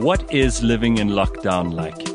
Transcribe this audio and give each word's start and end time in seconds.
What 0.00 0.32
is 0.32 0.62
living 0.62 0.96
in 0.96 1.10
lockdown 1.10 1.74
like? 1.74 2.08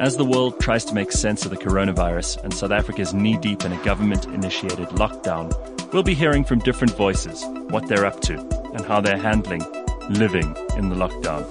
As 0.00 0.16
the 0.16 0.24
world 0.24 0.60
tries 0.60 0.84
to 0.84 0.94
make 0.94 1.10
sense 1.10 1.44
of 1.44 1.50
the 1.50 1.56
coronavirus 1.56 2.44
and 2.44 2.54
South 2.54 2.70
Africa 2.70 3.00
is 3.00 3.12
knee 3.12 3.36
deep 3.36 3.64
in 3.64 3.72
a 3.72 3.84
government 3.84 4.26
initiated 4.26 4.86
lockdown, 4.90 5.52
we'll 5.92 6.04
be 6.04 6.14
hearing 6.14 6.44
from 6.44 6.60
different 6.60 6.94
voices 6.94 7.44
what 7.70 7.88
they're 7.88 8.06
up 8.06 8.20
to 8.20 8.38
and 8.72 8.82
how 8.86 9.00
they're 9.00 9.18
handling 9.18 9.62
living 10.08 10.54
in 10.76 10.90
the 10.90 10.94
lockdown. 10.94 11.42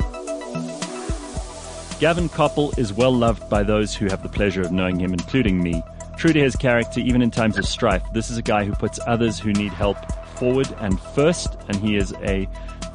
Gavin 1.99 2.29
Koppel 2.29 2.77
is 2.77 2.93
well 2.93 3.11
loved 3.11 3.49
by 3.49 3.61
those 3.61 3.93
who 3.93 4.05
have 4.05 4.23
the 4.23 4.29
pleasure 4.29 4.61
of 4.61 4.71
knowing 4.71 4.97
him, 4.97 5.11
including 5.11 5.61
me. 5.61 5.83
True 6.15 6.31
to 6.31 6.39
his 6.39 6.55
character, 6.55 7.01
even 7.01 7.21
in 7.21 7.29
times 7.29 7.57
of 7.57 7.65
strife, 7.65 8.03
this 8.13 8.29
is 8.29 8.37
a 8.37 8.41
guy 8.41 8.63
who 8.63 8.71
puts 8.71 9.01
others 9.05 9.37
who 9.37 9.51
need 9.51 9.73
help 9.73 9.97
forward 10.37 10.73
and 10.79 10.97
first, 11.13 11.57
and 11.67 11.75
he 11.75 11.97
is 11.97 12.13
a 12.23 12.47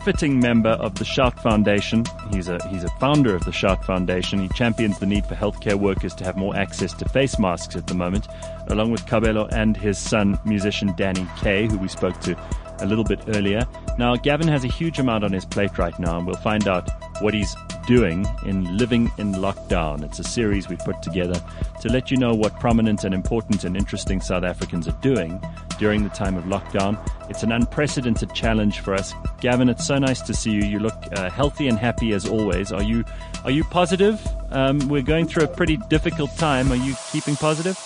fitting 0.05 0.41
member 0.41 0.71
of 0.71 0.97
the 0.97 1.05
Shout 1.05 1.41
Foundation. 1.43 2.05
He's 2.31 2.49
a 2.49 2.59
he's 2.69 2.85
a 2.85 2.89
founder 3.01 3.35
of 3.35 3.45
the 3.45 3.53
Shout 3.53 3.85
Foundation. 3.85 4.41
He 4.41 4.49
champions 4.49 4.99
the 4.99 5.07
need 5.07 5.27
for 5.27 5.35
healthcare 5.35 5.79
workers 5.79 6.15
to 6.17 6.25
have 6.25 6.37
more 6.37 6.57
access 6.57 6.93
to 6.95 7.09
face 7.09 7.39
masks 7.39 7.77
at 7.77 7.87
the 7.87 7.95
moment, 7.95 8.27
along 8.69 8.91
with 8.91 9.07
Kabelo 9.07 9.49
and 9.53 9.77
his 9.77 9.99
son, 9.99 10.39
musician 10.45 10.93
Danny 10.97 11.27
K, 11.39 11.69
who 11.69 11.79
we 11.79 11.89
spoke 11.89 12.19
to 12.21 12.37
a 12.81 12.87
little 12.87 13.05
bit 13.05 13.21
earlier. 13.29 13.67
Now, 13.99 14.17
Gavin 14.17 14.49
has 14.49 14.65
a 14.65 14.69
huge 14.69 14.99
amount 14.99 15.25
on 15.25 15.33
his 15.33 15.45
plate 15.45 15.79
right 15.79 15.97
now, 15.99 16.19
and 16.19 16.27
we'll 16.27 16.37
find 16.37 16.67
out 16.67 16.89
what 17.21 17.35
he's 17.35 17.55
doing 17.87 18.27
in 18.45 18.77
Living 18.77 19.11
in 19.19 19.33
Lockdown. 19.33 20.03
It's 20.03 20.19
a 20.19 20.25
series 20.25 20.69
we've 20.69 20.79
put 20.81 21.03
together 21.03 21.43
to 21.81 21.89
let 21.89 22.11
you 22.11 22.17
know 22.17 22.35
what 22.35 22.59
prominent 22.61 23.05
and 23.05 23.15
important 23.15 23.65
and 23.65 23.77
interesting 23.77 24.21
South 24.21 24.45
Africans 24.45 24.89
are 24.89 24.99
doing 25.03 25.41
during 25.79 26.05
the 26.05 26.11
time 26.11 26.37
of 26.37 26.45
lockdown. 26.45 26.99
It's 27.29 27.43
an 27.43 27.53
unprecedented 27.53 28.35
challenge 28.35 28.81
for 28.81 28.95
us. 28.95 29.15
Gavin, 29.41 29.69
it's 29.69 29.87
so 29.87 29.99
nice 29.99 30.21
to 30.23 30.35
see 30.35 30.51
you. 30.51 30.63
You 30.63 30.79
look 30.79 30.95
uh, 31.13 31.31
healthy 31.31 31.69
and 31.69 31.79
happy 31.79 32.13
as 32.13 32.27
always. 32.27 32.73
Are 32.73 32.83
you 32.83 33.05
are 33.45 33.51
you 33.51 33.65
positive? 33.65 34.21
Um, 34.51 34.79
we're 34.89 35.03
going 35.03 35.27
through 35.27 35.45
a 35.45 35.49
pretty 35.49 35.77
difficult 35.89 36.37
time. 36.37 36.71
Are 36.71 36.77
you 36.77 36.95
keeping 37.11 37.37
positive? 37.37 37.79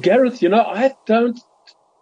Gareth, 0.00 0.42
you 0.42 0.48
know, 0.48 0.62
I 0.62 0.94
don't 1.06 1.38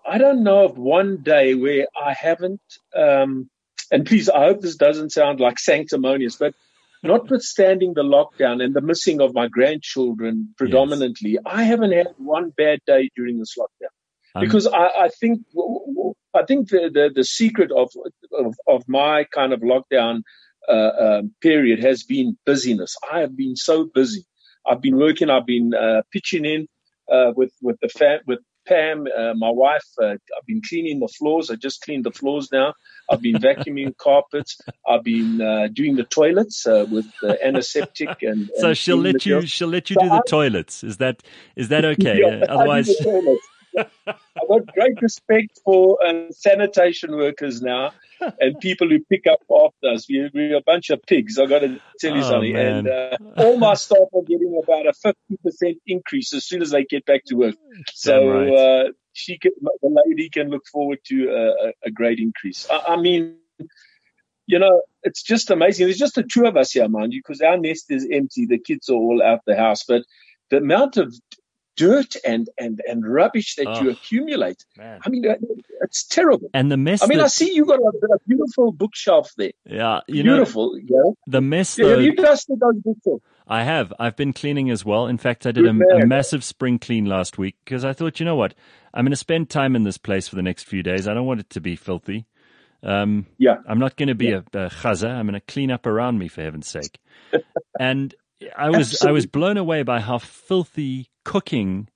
I 0.06 0.18
don't 0.18 0.42
know 0.42 0.64
of 0.64 0.76
one 0.78 1.18
day 1.22 1.54
where 1.54 1.86
I 2.00 2.12
haven't 2.12 2.60
um, 2.94 3.48
and 3.94 4.04
please, 4.04 4.28
I 4.28 4.46
hope 4.46 4.60
this 4.60 4.74
doesn't 4.74 5.10
sound 5.10 5.38
like 5.38 5.60
sanctimonious, 5.60 6.34
but 6.34 6.52
notwithstanding 7.04 7.94
the 7.94 8.02
lockdown 8.02 8.60
and 8.60 8.74
the 8.74 8.80
missing 8.80 9.20
of 9.20 9.32
my 9.34 9.46
grandchildren 9.46 10.52
predominantly, 10.58 11.32
yes. 11.32 11.42
I 11.46 11.62
haven't 11.62 11.92
had 11.92 12.08
one 12.18 12.50
bad 12.50 12.80
day 12.88 13.10
during 13.14 13.38
this 13.38 13.54
lockdown. 13.56 14.40
because 14.40 14.66
I, 14.66 14.86
I, 15.04 15.08
think 15.20 15.42
I 16.34 16.42
think 16.44 16.70
the, 16.70 16.90
the, 16.92 17.10
the 17.14 17.22
secret 17.22 17.70
of, 17.70 17.88
of, 18.32 18.54
of 18.66 18.82
my 18.88 19.26
kind 19.32 19.52
of 19.52 19.60
lockdown 19.60 20.22
uh, 20.68 20.90
um, 20.98 21.34
period 21.40 21.78
has 21.84 22.02
been 22.02 22.36
busyness. 22.44 22.96
I 23.12 23.20
have 23.20 23.36
been 23.36 23.54
so 23.54 23.88
busy. 23.94 24.24
I've 24.66 24.80
been 24.80 24.96
working. 24.96 25.30
I've 25.30 25.46
been 25.46 25.72
uh, 25.72 26.02
pitching 26.12 26.44
in 26.44 26.66
uh, 27.12 27.32
with 27.36 27.52
with 27.62 27.76
the 27.80 27.88
fam- 27.88 28.22
with 28.26 28.40
Pam, 28.66 29.06
uh, 29.06 29.34
my 29.34 29.50
wife, 29.50 29.84
uh, 30.00 30.12
I've 30.12 30.46
been 30.46 30.62
cleaning 30.66 31.00
the 31.00 31.08
floors. 31.08 31.50
I 31.50 31.56
just 31.56 31.82
cleaned 31.82 32.04
the 32.04 32.10
floors 32.10 32.50
now. 32.52 32.74
I've 33.10 33.20
been 33.20 33.36
vacuuming 33.36 33.96
carpets. 33.98 34.60
I've 34.88 35.04
been 35.04 35.40
uh, 35.40 35.68
doing 35.72 35.96
the 35.96 36.04
toilets 36.04 36.66
uh, 36.66 36.86
with 36.90 37.06
antiseptic 37.42 38.22
and. 38.22 38.50
So 38.56 38.68
and 38.68 38.78
she'll 38.78 38.96
let 38.98 39.26
you. 39.26 39.46
She'll 39.46 39.68
let 39.68 39.90
you 39.90 39.94
so 39.94 40.00
do 40.00 40.08
the 40.08 40.22
I, 40.26 40.28
toilets. 40.28 40.84
Is 40.84 40.96
that 40.98 41.22
is 41.56 41.68
that 41.68 41.84
okay? 41.92 42.20
Yeah, 42.20 42.46
Otherwise. 42.48 42.90
I've 44.06 44.48
got 44.48 44.66
great 44.74 45.00
respect 45.02 45.60
for 45.64 45.98
uh, 46.04 46.30
sanitation 46.30 47.16
workers 47.16 47.62
now 47.62 47.92
and 48.40 48.58
people 48.60 48.88
who 48.88 49.00
pick 49.04 49.26
up 49.26 49.40
after 49.50 49.94
us. 49.94 50.08
We, 50.08 50.30
we're 50.32 50.56
a 50.56 50.62
bunch 50.62 50.90
of 50.90 51.02
pigs. 51.02 51.38
I've 51.38 51.48
got 51.48 51.60
to 51.60 51.80
tell 51.98 52.14
you 52.14 52.22
oh, 52.22 52.28
something. 52.28 52.52
Man. 52.52 52.86
And 52.86 52.88
uh, 52.88 53.16
all 53.36 53.58
my 53.58 53.74
staff 53.74 54.08
are 54.14 54.22
getting 54.22 54.60
about 54.62 54.86
a 54.86 54.92
50% 54.92 55.76
increase 55.86 56.32
as 56.32 56.44
soon 56.44 56.62
as 56.62 56.70
they 56.70 56.84
get 56.84 57.04
back 57.04 57.24
to 57.26 57.34
work. 57.34 57.56
So 57.92 58.28
right. 58.28 58.52
uh, 58.52 58.92
she 59.12 59.38
can, 59.38 59.52
the 59.60 60.02
lady 60.06 60.28
can 60.28 60.48
look 60.50 60.66
forward 60.66 60.98
to 61.06 61.30
a, 61.30 61.72
a 61.88 61.90
great 61.90 62.18
increase. 62.18 62.66
I, 62.70 62.94
I, 62.94 62.96
mean, 62.96 63.36
you 64.46 64.58
know, 64.58 64.82
it's 65.02 65.22
just 65.22 65.50
amazing. 65.50 65.86
There's 65.86 65.98
just 65.98 66.14
the 66.14 66.22
two 66.22 66.46
of 66.46 66.56
us 66.56 66.72
here, 66.72 66.88
mind 66.88 67.12
you, 67.12 67.20
because 67.20 67.40
our 67.40 67.56
nest 67.56 67.86
is 67.90 68.06
empty. 68.10 68.46
The 68.46 68.58
kids 68.58 68.88
are 68.88 68.94
all 68.94 69.22
out 69.22 69.40
the 69.46 69.56
house, 69.56 69.84
but 69.84 70.02
the 70.50 70.58
amount 70.58 70.96
of 70.96 71.14
dirt 71.76 72.16
and 72.24 72.48
and 72.58 72.80
and 72.86 73.06
rubbish 73.06 73.56
that 73.56 73.66
oh, 73.66 73.82
you 73.82 73.90
accumulate. 73.90 74.64
Man. 74.76 75.00
I 75.04 75.08
mean, 75.08 75.24
it's 75.80 76.04
terrible. 76.04 76.50
And 76.54 76.70
the 76.70 76.76
mess. 76.76 77.02
I 77.02 77.06
mean, 77.06 77.18
that, 77.18 77.24
I 77.24 77.28
see 77.28 77.52
you 77.52 77.64
got 77.64 77.78
a, 77.78 77.92
a, 78.14 78.18
beautiful 78.26 78.72
bookshelf 78.72 79.32
there. 79.36 79.52
Yeah, 79.64 80.00
you 80.06 80.22
beautiful. 80.22 80.74
Know, 80.74 80.80
yeah. 80.84 81.12
The 81.26 81.40
mess. 81.40 81.78
Yeah, 81.78 81.88
have 81.88 82.02
you 82.02 82.14
dusted 82.14 82.60
those 82.60 82.76
bookshelves? 82.76 83.22
I 83.46 83.64
have. 83.64 83.92
I've 83.98 84.16
been 84.16 84.32
cleaning 84.32 84.70
as 84.70 84.84
well. 84.84 85.06
In 85.06 85.18
fact, 85.18 85.46
I 85.46 85.52
did 85.52 85.66
a, 85.66 85.70
a, 85.70 86.06
massive 86.06 86.42
spring 86.42 86.78
clean 86.78 87.04
last 87.04 87.36
week 87.36 87.56
because 87.64 87.84
I 87.84 87.92
thought, 87.92 88.18
you 88.18 88.24
know 88.24 88.36
what, 88.36 88.54
I'm 88.94 89.04
going 89.04 89.10
to 89.10 89.16
spend 89.16 89.50
time 89.50 89.76
in 89.76 89.82
this 89.82 89.98
place 89.98 90.28
for 90.28 90.36
the 90.36 90.42
next 90.42 90.64
few 90.64 90.82
days. 90.82 91.06
I 91.06 91.12
don't 91.12 91.26
want 91.26 91.40
it 91.40 91.50
to 91.50 91.60
be 91.60 91.76
filthy. 91.76 92.26
Um, 92.82 93.26
yeah. 93.38 93.56
I'm 93.68 93.78
not 93.78 93.96
going 93.96 94.08
to 94.08 94.14
be 94.14 94.26
yeah. 94.28 94.40
a, 94.52 94.66
a 94.66 94.70
chaza. 94.70 95.10
I'm 95.10 95.26
going 95.26 95.34
to 95.34 95.40
clean 95.40 95.70
up 95.70 95.86
around 95.86 96.18
me 96.18 96.28
for 96.28 96.42
heaven's 96.42 96.68
sake. 96.68 96.98
and 97.80 98.14
I 98.56 98.70
was 98.70 98.92
Absolutely. 98.92 99.08
I 99.08 99.12
was 99.12 99.26
blown 99.26 99.56
away 99.56 99.82
by 99.82 100.00
how 100.00 100.18
filthy 100.18 101.10
cooking 101.24 101.88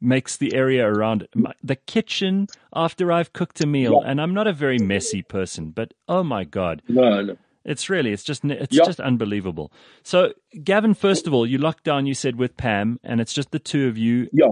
makes 0.00 0.36
the 0.36 0.54
area 0.54 0.86
around 0.86 1.22
it. 1.22 1.30
the 1.62 1.76
kitchen 1.76 2.46
after 2.74 3.10
I've 3.10 3.32
cooked 3.32 3.60
a 3.60 3.66
meal. 3.66 4.00
Yeah. 4.02 4.10
And 4.10 4.20
I'm 4.20 4.34
not 4.34 4.46
a 4.46 4.52
very 4.52 4.78
messy 4.78 5.22
person, 5.22 5.70
but 5.70 5.94
oh 6.08 6.22
my 6.22 6.44
god, 6.44 6.82
no, 6.88 7.22
no. 7.22 7.36
It's 7.64 7.88
really, 7.88 8.12
it's 8.12 8.22
just, 8.22 8.44
it's 8.44 8.76
just 8.76 9.00
unbelievable. 9.00 9.72
So, 10.02 10.34
Gavin, 10.62 10.92
first 10.92 11.26
of 11.26 11.32
all, 11.32 11.46
you 11.46 11.56
locked 11.56 11.84
down. 11.84 12.04
You 12.04 12.12
said 12.12 12.36
with 12.36 12.58
Pam, 12.58 13.00
and 13.02 13.22
it's 13.22 13.32
just 13.32 13.52
the 13.52 13.58
two 13.58 13.88
of 13.88 13.96
you. 13.96 14.28
Yeah. 14.32 14.48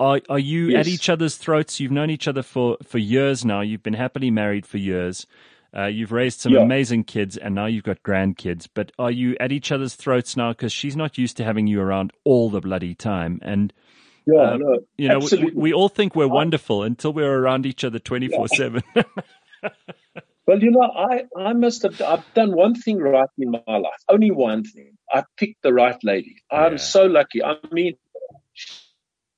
Are 0.00 0.20
are 0.28 0.38
you 0.38 0.70
yes. 0.70 0.80
at 0.80 0.88
each 0.88 1.08
other's 1.08 1.36
throats? 1.36 1.80
You've 1.80 1.92
known 1.92 2.10
each 2.10 2.26
other 2.28 2.42
for 2.42 2.76
for 2.82 2.98
years 2.98 3.44
now. 3.44 3.60
You've 3.60 3.84
been 3.84 3.94
happily 3.94 4.30
married 4.30 4.66
for 4.66 4.78
years. 4.78 5.26
Uh, 5.76 5.86
you've 5.86 6.12
raised 6.12 6.40
some 6.40 6.52
yeah. 6.52 6.60
amazing 6.60 7.04
kids, 7.04 7.36
and 7.36 7.54
now 7.54 7.66
you've 7.66 7.84
got 7.84 8.02
grandkids. 8.02 8.66
But 8.72 8.92
are 8.98 9.10
you 9.10 9.36
at 9.38 9.52
each 9.52 9.70
other's 9.70 9.94
throats 9.94 10.36
now? 10.36 10.52
Because 10.52 10.72
she's 10.72 10.96
not 10.96 11.18
used 11.18 11.36
to 11.36 11.44
having 11.44 11.66
you 11.66 11.80
around 11.80 12.12
all 12.24 12.48
the 12.48 12.60
bloody 12.60 12.94
time, 12.94 13.40
and 13.42 13.72
yeah, 14.26 14.52
um, 14.52 14.60
no, 14.60 14.78
you 14.96 15.08
know, 15.08 15.18
we, 15.18 15.52
we, 15.54 15.72
all 15.72 15.88
think 15.88 16.16
we're 16.16 16.28
wonderful 16.28 16.82
until 16.82 17.12
we're 17.12 17.38
around 17.38 17.66
each 17.66 17.84
other 17.84 17.98
twenty 17.98 18.28
four 18.28 18.48
seven. 18.48 18.82
Well, 20.46 20.62
you 20.62 20.70
know, 20.70 20.82
I, 20.82 21.24
I 21.36 21.54
must 21.54 21.82
have 21.82 22.00
I've 22.00 22.24
done 22.34 22.54
one 22.54 22.76
thing 22.76 22.98
right 22.98 23.28
in 23.36 23.50
my 23.50 23.78
life. 23.78 24.00
Only 24.08 24.30
one 24.30 24.62
thing. 24.62 24.96
I 25.12 25.24
picked 25.36 25.62
the 25.62 25.72
right 25.72 25.98
lady. 26.04 26.36
I'm 26.50 26.72
yeah. 26.72 26.78
so 26.78 27.06
lucky. 27.06 27.42
I 27.42 27.56
mean, 27.72 27.96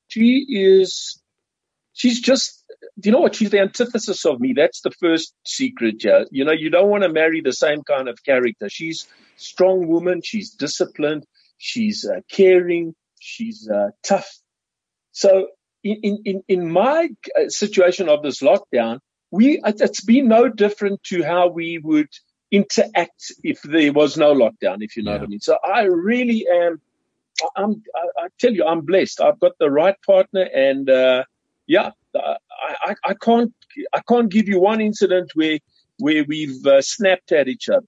she 0.09 0.45
is 0.51 1.21
she's 1.95 2.21
just 2.21 2.58
you 3.03 3.13
know 3.13 3.21
what? 3.21 3.35
She's 3.35 3.51
the 3.51 3.61
antithesis 3.61 4.25
of 4.25 4.41
me. 4.41 4.53
That's 4.55 4.81
the 4.81 4.91
first 4.91 5.35
secret, 5.45 5.99
Joe. 5.99 6.25
You 6.31 6.45
know, 6.45 6.53
you 6.53 6.71
don't 6.71 6.89
want 6.89 7.05
to 7.05 7.09
marry 7.09 7.41
the 7.41 7.53
same 7.53 7.83
kind 7.83 8.09
of 8.09 8.23
character. 8.25 8.69
She's 8.69 9.07
strong 9.37 9.87
woman. 9.87 10.21
She's 10.23 10.51
disciplined. 10.51 11.25
She's 11.59 12.05
uh, 12.09 12.21
caring. 12.31 12.95
She's 13.21 13.69
uh, 13.69 13.91
tough. 14.03 14.31
So 15.13 15.49
in, 15.83 16.23
in, 16.25 16.43
in 16.49 16.71
my 16.71 17.09
uh, 17.37 17.49
situation 17.49 18.09
of 18.09 18.23
this 18.23 18.41
lockdown, 18.41 19.01
we, 19.31 19.61
it's 19.65 20.05
been 20.05 20.29
no 20.29 20.49
different 20.49 21.03
to 21.05 21.23
how 21.23 21.49
we 21.49 21.79
would 21.79 22.09
interact 22.51 23.33
if 23.43 23.61
there 23.63 23.93
was 23.93 24.17
no 24.17 24.35
lockdown, 24.35 24.79
if 24.81 24.97
you 24.97 25.03
know 25.03 25.13
yeah. 25.13 25.19
what 25.19 25.25
I 25.25 25.29
mean. 25.29 25.41
So 25.41 25.59
I 25.63 25.83
really 25.83 26.47
am, 26.53 26.81
I'm, 27.57 27.83
I, 27.95 28.25
I, 28.25 28.29
tell 28.41 28.53
you, 28.53 28.65
I'm 28.65 28.83
blessed. 28.83 29.21
I've 29.21 29.39
got 29.39 29.53
the 29.59 29.71
right 29.71 29.97
partner 30.07 30.43
and, 30.43 30.89
uh, 30.89 31.25
yeah, 31.67 31.91
I, 32.61 32.95
I, 33.05 33.15
can't, 33.15 33.53
I 33.93 34.01
can't 34.09 34.31
give 34.31 34.49
you 34.49 34.61
one 34.61 34.81
incident 34.81 35.31
where, 35.35 35.59
where 35.99 36.25
we've 36.25 36.65
uh, 36.67 36.81
snapped 36.81 37.33
at 37.33 37.49
each 37.49 37.69
other. 37.69 37.87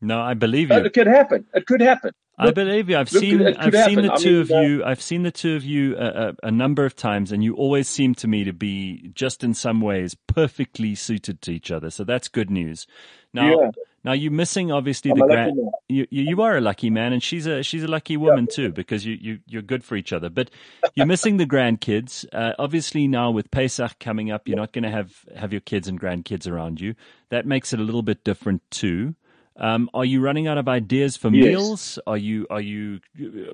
No, 0.00 0.20
I 0.20 0.34
believe 0.34 0.70
you. 0.70 0.76
But 0.76 0.86
it 0.86 0.92
could 0.92 1.06
happen. 1.06 1.46
It 1.54 1.66
could 1.66 1.80
happen. 1.80 2.12
I 2.36 2.50
believe 2.50 2.90
you. 2.90 2.96
I've 2.98 3.12
look, 3.12 3.22
seen 3.22 3.46
I've 3.46 3.72
happen. 3.72 3.94
seen 3.94 4.02
the 4.02 4.16
two 4.16 4.28
I 4.28 4.32
mean, 4.32 4.40
of 4.40 4.50
uh, 4.50 4.60
you. 4.60 4.84
I've 4.84 5.02
seen 5.02 5.22
the 5.22 5.30
two 5.30 5.54
of 5.54 5.64
you 5.64 5.96
a, 5.96 6.00
a, 6.00 6.34
a, 6.44 6.50
number 6.50 6.84
of 6.84 6.96
times, 6.96 7.30
and 7.30 7.44
you 7.44 7.54
always 7.54 7.88
seem 7.88 8.14
to 8.16 8.28
me 8.28 8.42
to 8.42 8.52
be 8.52 9.12
just 9.14 9.44
in 9.44 9.54
some 9.54 9.80
ways 9.80 10.16
perfectly 10.26 10.96
suited 10.96 11.40
to 11.42 11.52
each 11.52 11.70
other. 11.70 11.90
So 11.90 12.02
that's 12.02 12.26
good 12.28 12.50
news. 12.50 12.86
Now, 13.32 13.60
yeah. 13.60 13.70
Now 14.04 14.12
you're 14.12 14.32
missing 14.32 14.70
obviously 14.70 15.10
I'm 15.10 15.18
the 15.18 15.26
grand. 15.26 15.58
You, 15.88 16.06
you 16.10 16.42
are 16.42 16.56
a 16.56 16.60
lucky 16.60 16.90
man, 16.90 17.12
and 17.12 17.22
she's 17.22 17.46
a 17.46 17.62
she's 17.62 17.82
a 17.82 17.88
lucky 17.88 18.16
woman 18.16 18.46
yeah. 18.50 18.56
too 18.56 18.72
because 18.72 19.04
you 19.04 19.16
you 19.20 19.38
you're 19.46 19.62
good 19.62 19.82
for 19.82 19.96
each 19.96 20.12
other. 20.12 20.28
But 20.28 20.50
you're 20.94 21.06
missing 21.06 21.38
the 21.38 21.46
grandkids. 21.46 22.26
Uh, 22.32 22.52
obviously, 22.58 23.08
now 23.08 23.30
with 23.30 23.50
Pesach 23.50 23.98
coming 23.98 24.30
up, 24.30 24.46
you're 24.46 24.56
not 24.56 24.72
going 24.72 24.84
to 24.84 24.90
have 24.90 25.24
have 25.36 25.52
your 25.52 25.60
kids 25.60 25.88
and 25.88 26.00
grandkids 26.00 26.50
around 26.50 26.80
you. 26.80 26.94
That 27.30 27.46
makes 27.46 27.72
it 27.72 27.80
a 27.80 27.82
little 27.82 28.02
bit 28.02 28.24
different 28.24 28.62
too. 28.70 29.14
Um, 29.56 29.88
are 29.94 30.04
you 30.04 30.20
running 30.20 30.48
out 30.48 30.58
of 30.58 30.68
ideas 30.68 31.16
for 31.16 31.30
yes. 31.30 31.44
meals? 31.44 31.98
Are 32.06 32.16
you 32.16 32.46
are 32.50 32.60
you 32.60 33.00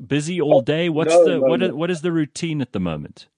busy 0.07 0.41
all 0.41 0.63
day? 0.63 0.89
What's 0.89 1.15
no, 1.15 1.25
the 1.25 1.31
no, 1.33 1.41
what 1.41 1.61
no. 1.61 1.67
Is, 1.67 1.73
what 1.73 1.91
is 1.91 2.01
the 2.01 2.13
routine 2.13 2.61
at 2.61 2.73
the 2.73 2.81
moment? 2.81 3.29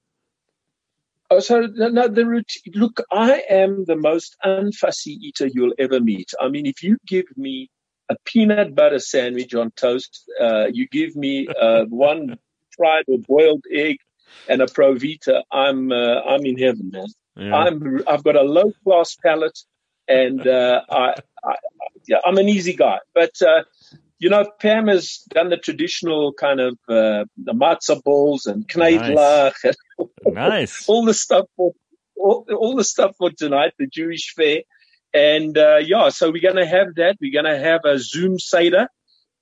Oh, 1.33 1.41
so 1.41 1.61
no, 1.61 2.09
the 2.09 2.27
routine. 2.27 2.75
Look, 2.75 3.01
I 3.11 3.43
am 3.49 3.85
the 3.87 3.97
most 3.97 4.37
unfussy 4.45 5.17
eater 5.27 5.47
you'll 5.47 5.75
ever 5.79 5.99
meet. 5.99 6.33
I 6.41 6.49
mean, 6.49 6.67
if 6.67 6.83
you 6.83 6.99
give 7.07 7.27
me 7.37 7.71
a 8.13 8.17
peanut 8.25 8.75
butter 8.75 8.99
sandwich 8.99 9.55
on 9.55 9.71
toast. 9.73 10.31
Uh, 10.41 10.67
you 10.67 10.87
give 10.89 11.17
me 11.17 11.49
uh, 11.49 11.85
one 11.89 12.39
fried 12.77 13.05
or 13.09 13.19
boiled 13.19 13.65
egg 13.71 13.97
and 14.49 14.63
a 14.63 14.67
Provita. 14.67 15.43
I'm 15.51 15.93
uh, 15.93 16.21
I'm 16.23 16.45
in 16.45 16.59
heaven, 16.59 16.91
man. 16.93 17.07
Yeah. 17.37 17.55
I'm 17.55 18.03
I've 18.07 18.25
got 18.25 18.37
a 18.37 18.43
low 18.43 18.73
class 18.85 19.17
palate, 19.17 19.59
and 20.09 20.47
uh, 20.47 20.83
I, 20.91 21.15
I, 21.45 21.55
yeah, 22.07 22.19
I'm 22.25 22.39
an 22.39 22.49
easy 22.49 22.75
guy. 22.75 22.99
But 23.15 23.41
uh, 23.41 23.63
you 24.23 24.31
know, 24.31 24.49
Pam 24.61 24.87
has 24.87 25.25
done 25.29 25.49
the 25.51 25.57
traditional 25.57 26.33
kind 26.33 26.61
of 26.61 26.75
uh, 26.89 27.25
the 27.37 27.53
matzah 27.53 28.01
balls 28.01 28.47
and 28.47 28.69
kneidlach, 28.69 29.55
nice. 29.65 29.75
nice. 30.27 30.89
all 30.89 31.05
the 31.05 31.13
stuff 31.13 31.47
for 31.57 31.73
all, 32.15 32.47
all 32.57 32.77
the 32.77 32.85
stuff 32.85 33.17
for 33.19 33.31
tonight, 33.31 33.73
the 33.81 33.89
Jewish 33.89 34.33
fair. 34.37 34.61
And 35.13 35.59
uh, 35.59 35.79
yeah, 35.79 36.11
so 36.11 36.31
we're 36.31 36.41
going 36.41 36.55
to 36.55 36.67
have 36.67 36.95
that. 36.97 37.17
We're 37.21 37.33
going 37.33 37.53
to 37.53 37.59
have 37.59 37.81
a 37.85 37.99
Zoom 37.99 38.39
Seder. 38.39 38.87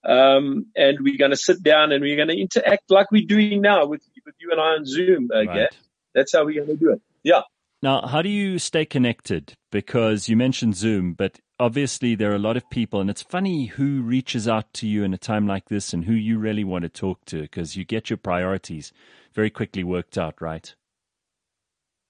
Um, 0.03 0.69
and 0.75 0.99
we're 1.03 1.19
going 1.19 1.33
to 1.33 1.37
sit 1.37 1.62
down 1.62 1.93
and 1.93 2.00
we're 2.00 2.17
going 2.17 2.29
to 2.29 2.41
interact 2.41 2.91
like 2.91 3.11
we're 3.11 3.26
doing 3.26 3.61
now 3.61 3.85
with, 3.85 4.00
with 4.25 4.35
you 4.41 4.50
and 4.50 4.59
I 4.59 4.65
on 4.65 4.87
Zoom. 4.87 5.29
Uh, 5.31 5.44
right. 5.44 5.76
That's 6.15 6.33
how 6.33 6.47
we're 6.47 6.65
going 6.65 6.79
to 6.79 6.83
do 6.83 6.93
it. 6.93 7.03
Yeah. 7.23 7.43
Now, 7.83 8.06
how 8.06 8.23
do 8.23 8.31
you 8.31 8.59
stay 8.59 8.87
connected? 8.87 9.53
Because 9.71 10.26
you 10.26 10.38
mentioned 10.38 10.75
Zoom, 10.75 11.12
but 11.12 11.38
obviously 11.61 12.15
there 12.15 12.33
are 12.33 12.37
a 12.37 12.41
lot 12.41 12.57
of 12.57 12.69
people, 12.71 13.01
and 13.01 13.11
it's 13.11 13.23
funny 13.23 13.67
who 13.67 14.01
reaches 14.01 14.49
out 14.49 14.73
to 14.73 14.89
you 14.89 15.05
in 15.05 15.15
a 15.15 15.19
time 15.19 15.47
like 15.47 15.69
this 15.69 15.93
and 15.93 16.07
who 16.07 16.15
you 16.15 16.39
really 16.39 16.65
want 16.65 16.83
to 16.83 16.89
talk 16.89 17.25
to 17.27 17.43
because 17.43 17.77
you 17.77 17.85
get 17.85 18.11
your 18.11 18.17
priorities 18.17 18.93
very 19.35 19.51
quickly 19.51 19.85
worked 19.85 20.19
out, 20.19 20.41
right? 20.41 20.75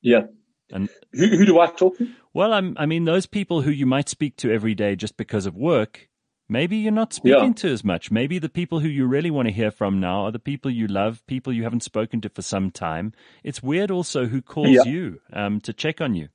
Yeah. 0.01 0.27
And 0.71 0.89
who, 1.13 1.27
who 1.27 1.45
do 1.45 1.59
I 1.59 1.67
talk 1.67 1.99
to? 1.99 2.09
Well, 2.33 2.53
I'm, 2.53 2.77
I 2.79 2.87
mean, 2.87 3.05
those 3.05 3.27
people 3.27 3.63
who 3.63 3.73
you 3.73 3.87
might 3.87 4.09
speak 4.09 4.37
to 4.37 4.53
every 4.53 4.75
day 4.75 4.95
just 4.95 5.17
because 5.17 5.47
of 5.47 5.57
work, 5.57 6.09
maybe 6.49 6.77
you're 6.77 6.93
not 6.93 7.13
speaking 7.13 7.49
yeah. 7.49 7.55
to 7.55 7.73
as 7.73 7.83
much. 7.83 8.13
Maybe 8.13 8.39
the 8.39 8.49
people 8.49 8.79
who 8.79 8.89
you 8.89 9.07
really 9.07 9.33
want 9.33 9.49
to 9.49 9.53
hear 9.53 9.73
from 9.73 9.99
now 9.99 10.27
are 10.27 10.31
the 10.31 10.39
people 10.39 10.71
you 10.71 10.87
love, 10.87 11.27
people 11.27 11.53
you 11.53 11.65
haven't 11.65 11.83
spoken 11.83 12.21
to 12.21 12.29
for 12.29 12.43
some 12.43 12.71
time. 12.71 13.13
It's 13.43 13.65
weird 13.65 13.91
also 13.91 14.27
who 14.27 14.41
calls 14.41 14.71
yeah. 14.71 14.85
you 14.85 15.21
um, 15.33 15.61
to 15.63 15.73
check 15.73 16.01
on 16.01 16.15
you. 16.15 16.29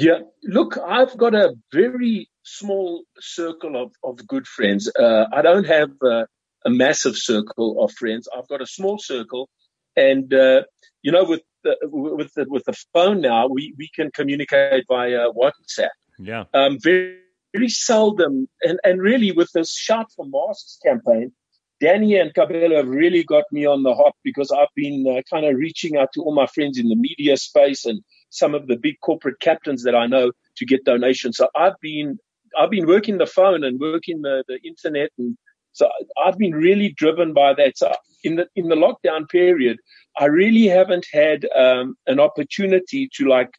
Yeah, 0.00 0.20
look, 0.42 0.78
I've 0.78 1.14
got 1.18 1.34
a 1.34 1.54
very 1.74 2.30
small 2.42 3.04
circle 3.18 3.76
of, 3.76 3.92
of 4.02 4.26
good 4.26 4.46
friends. 4.46 4.90
Uh, 4.98 5.26
I 5.30 5.42
don't 5.42 5.66
have 5.66 5.90
uh, 6.02 6.24
a 6.64 6.70
massive 6.70 7.16
circle 7.16 7.84
of 7.84 7.92
friends. 7.92 8.26
I've 8.34 8.48
got 8.48 8.62
a 8.62 8.66
small 8.66 8.98
circle, 8.98 9.50
and 9.94 10.32
uh, 10.32 10.62
you 11.02 11.12
know, 11.12 11.24
with 11.24 11.42
the, 11.64 11.76
with 11.82 12.32
the, 12.32 12.46
with 12.48 12.64
the 12.64 12.72
phone 12.94 13.20
now, 13.20 13.48
we, 13.48 13.74
we 13.76 13.90
can 13.94 14.10
communicate 14.10 14.84
via 14.88 15.26
WhatsApp. 15.32 15.90
Yeah. 16.18 16.44
Um, 16.54 16.78
very, 16.82 17.18
very 17.52 17.68
seldom, 17.68 18.48
and, 18.62 18.80
and 18.82 19.02
really 19.02 19.32
with 19.32 19.50
this 19.52 19.76
Shout 19.76 20.06
for 20.16 20.24
Masks 20.24 20.78
campaign, 20.82 21.32
Danny 21.78 22.16
and 22.16 22.32
Kabelo 22.32 22.78
have 22.78 22.88
really 22.88 23.22
got 23.22 23.44
me 23.52 23.66
on 23.66 23.82
the 23.82 23.94
hop 23.94 24.14
because 24.24 24.50
I've 24.50 24.74
been 24.74 25.04
uh, 25.06 25.20
kind 25.28 25.44
of 25.44 25.56
reaching 25.56 25.98
out 25.98 26.08
to 26.14 26.22
all 26.22 26.34
my 26.34 26.46
friends 26.46 26.78
in 26.78 26.88
the 26.88 26.96
media 26.96 27.36
space 27.36 27.84
and 27.84 28.00
some 28.30 28.54
of 28.54 28.66
the 28.66 28.76
big 28.76 28.98
corporate 29.00 29.40
captains 29.40 29.82
that 29.84 29.94
I 29.94 30.06
know 30.06 30.32
to 30.56 30.66
get 30.66 30.84
donations. 30.84 31.36
So 31.36 31.48
I've 31.56 31.78
been 31.80 32.18
I've 32.58 32.70
been 32.70 32.86
working 32.86 33.18
the 33.18 33.26
phone 33.26 33.62
and 33.62 33.78
working 33.78 34.22
the, 34.22 34.44
the 34.48 34.58
internet 34.64 35.10
and 35.18 35.36
so 35.72 35.88
I've 36.24 36.38
been 36.38 36.52
really 36.52 36.90
driven 36.90 37.32
by 37.32 37.54
that. 37.54 37.78
So 37.78 37.92
in 38.24 38.36
the 38.36 38.48
in 38.56 38.68
the 38.68 38.74
lockdown 38.74 39.28
period, 39.28 39.78
I 40.18 40.26
really 40.26 40.66
haven't 40.66 41.06
had 41.12 41.46
um, 41.56 41.96
an 42.06 42.18
opportunity 42.20 43.08
to 43.14 43.28
like 43.28 43.50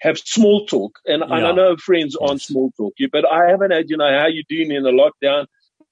have 0.00 0.18
small 0.18 0.66
talk. 0.66 0.98
And, 1.06 1.24
yeah. 1.26 1.36
and 1.36 1.46
I 1.46 1.52
know 1.52 1.76
friends 1.76 2.16
yes. 2.20 2.30
on 2.30 2.38
small 2.38 2.70
talk, 2.76 2.94
but 3.12 3.30
I 3.30 3.48
haven't 3.48 3.72
had, 3.72 3.90
you 3.90 3.96
know, 3.96 4.18
how 4.18 4.26
you 4.26 4.42
doing 4.48 4.70
in 4.70 4.82
the 4.82 4.90
lockdown? 4.90 5.46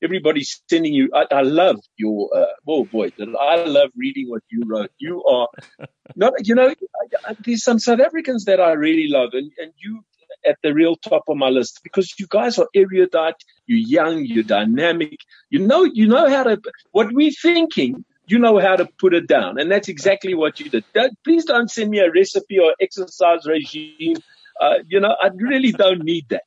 Everybody's 0.05 0.63
sending 0.69 0.95
you. 0.95 1.11
I, 1.15 1.25
I 1.31 1.43
love 1.43 1.81
your, 1.97 2.31
uh, 2.37 2.47
oh 2.69 2.85
boy, 2.85 3.11
I 3.19 3.65
love 3.65 3.91
reading 3.97 4.29
what 4.29 4.43
you 4.51 4.63
wrote. 4.67 4.91
You 4.99 5.25
are 5.25 5.49
not, 6.17 6.35
you 6.47 6.55
know, 6.55 6.69
I, 6.69 7.31
I, 7.31 7.37
there's 7.45 7.65
some 7.65 7.79
South 7.79 8.01
Africans 8.01 8.45
that 8.45 8.61
I 8.61 8.73
really 8.73 9.09
love, 9.09 9.31
and, 9.33 9.51
and 9.59 9.73
you 9.79 10.05
at 10.47 10.59
the 10.63 10.75
real 10.75 10.97
top 10.97 11.23
of 11.29 11.37
my 11.39 11.49
list 11.49 11.81
because 11.83 12.13
you 12.19 12.27
guys 12.29 12.59
are 12.59 12.69
erudite, 12.75 13.43
you're 13.67 13.79
young, 13.79 14.25
you're 14.27 14.45
dynamic, 14.45 15.17
you 15.49 15.59
know, 15.59 15.85
you 15.85 16.07
know 16.07 16.29
how 16.29 16.43
to, 16.43 16.61
what 16.93 17.13
we're 17.13 17.31
thinking 17.31 18.05
you 18.27 18.39
know 18.39 18.59
how 18.59 18.77
to 18.77 18.87
put 18.99 19.15
it 19.15 19.27
down. 19.27 19.59
And 19.59 19.71
that's 19.71 19.89
exactly 19.89 20.35
what 20.35 20.61
you 20.61 20.71
did. 20.71 20.85
Don't, 20.95 21.13
please 21.25 21.45
don't 21.45 21.71
send 21.71 21.91
me 21.91 21.99
a 21.99 22.11
recipe 22.11 22.59
or 22.59 22.75
exercise 22.81 23.47
regime. 23.47 24.17
Uh, 24.61 24.77
you 24.87 25.01
know, 25.01 25.15
I 25.21 25.29
really 25.35 25.73
don't 25.73 26.03
need 26.03 26.29
that. 26.31 26.45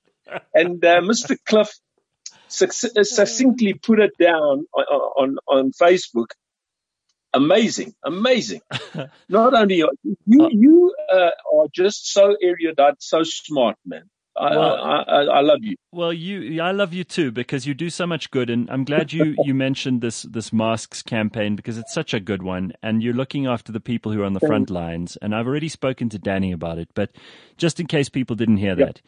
And 0.53 0.83
uh, 0.83 1.01
Mr. 1.01 1.37
Cliff 1.45 1.69
succinctly 2.47 3.73
put 3.73 3.99
it 3.99 4.17
down 4.19 4.65
on, 4.73 4.83
on, 5.17 5.37
on 5.47 5.71
Facebook. 5.71 6.31
Amazing, 7.33 7.93
amazing. 8.03 8.61
Not 9.29 9.53
only 9.53 9.83
are 9.83 9.91
you, 10.03 10.49
you 10.51 10.95
uh, 11.11 11.29
are 11.55 11.67
just 11.73 12.11
so 12.11 12.35
erudite, 12.41 12.95
so 12.99 13.23
smart, 13.23 13.75
man. 13.85 14.09
I, 14.37 14.55
well, 14.55 14.75
I, 14.75 15.01
I, 15.01 15.21
I, 15.23 15.41
love 15.41 15.59
you. 15.61 15.75
Well, 15.91 16.13
you, 16.13 16.61
I 16.61 16.71
love 16.71 16.93
you 16.93 17.03
too 17.03 17.31
because 17.31 17.65
you 17.65 17.73
do 17.73 17.89
so 17.89 18.05
much 18.05 18.29
good, 18.29 18.49
and 18.49 18.69
I'm 18.69 18.83
glad 18.83 19.11
you 19.11 19.35
you 19.43 19.55
mentioned 19.55 20.01
this 20.01 20.23
this 20.23 20.53
masks 20.53 21.01
campaign 21.01 21.55
because 21.55 21.77
it's 21.77 21.93
such 21.93 22.13
a 22.13 22.19
good 22.19 22.43
one, 22.43 22.73
and 22.83 23.01
you're 23.01 23.13
looking 23.15 23.47
after 23.47 23.71
the 23.71 23.79
people 23.79 24.11
who 24.11 24.21
are 24.21 24.25
on 24.25 24.33
the 24.33 24.39
front 24.39 24.69
lines. 24.69 25.17
And 25.21 25.33
I've 25.33 25.47
already 25.47 25.69
spoken 25.69 26.09
to 26.09 26.19
Danny 26.19 26.51
about 26.51 26.77
it, 26.77 26.89
but 26.93 27.11
just 27.57 27.79
in 27.79 27.87
case 27.87 28.09
people 28.09 28.35
didn't 28.35 28.57
hear 28.57 28.75
that, 28.75 29.01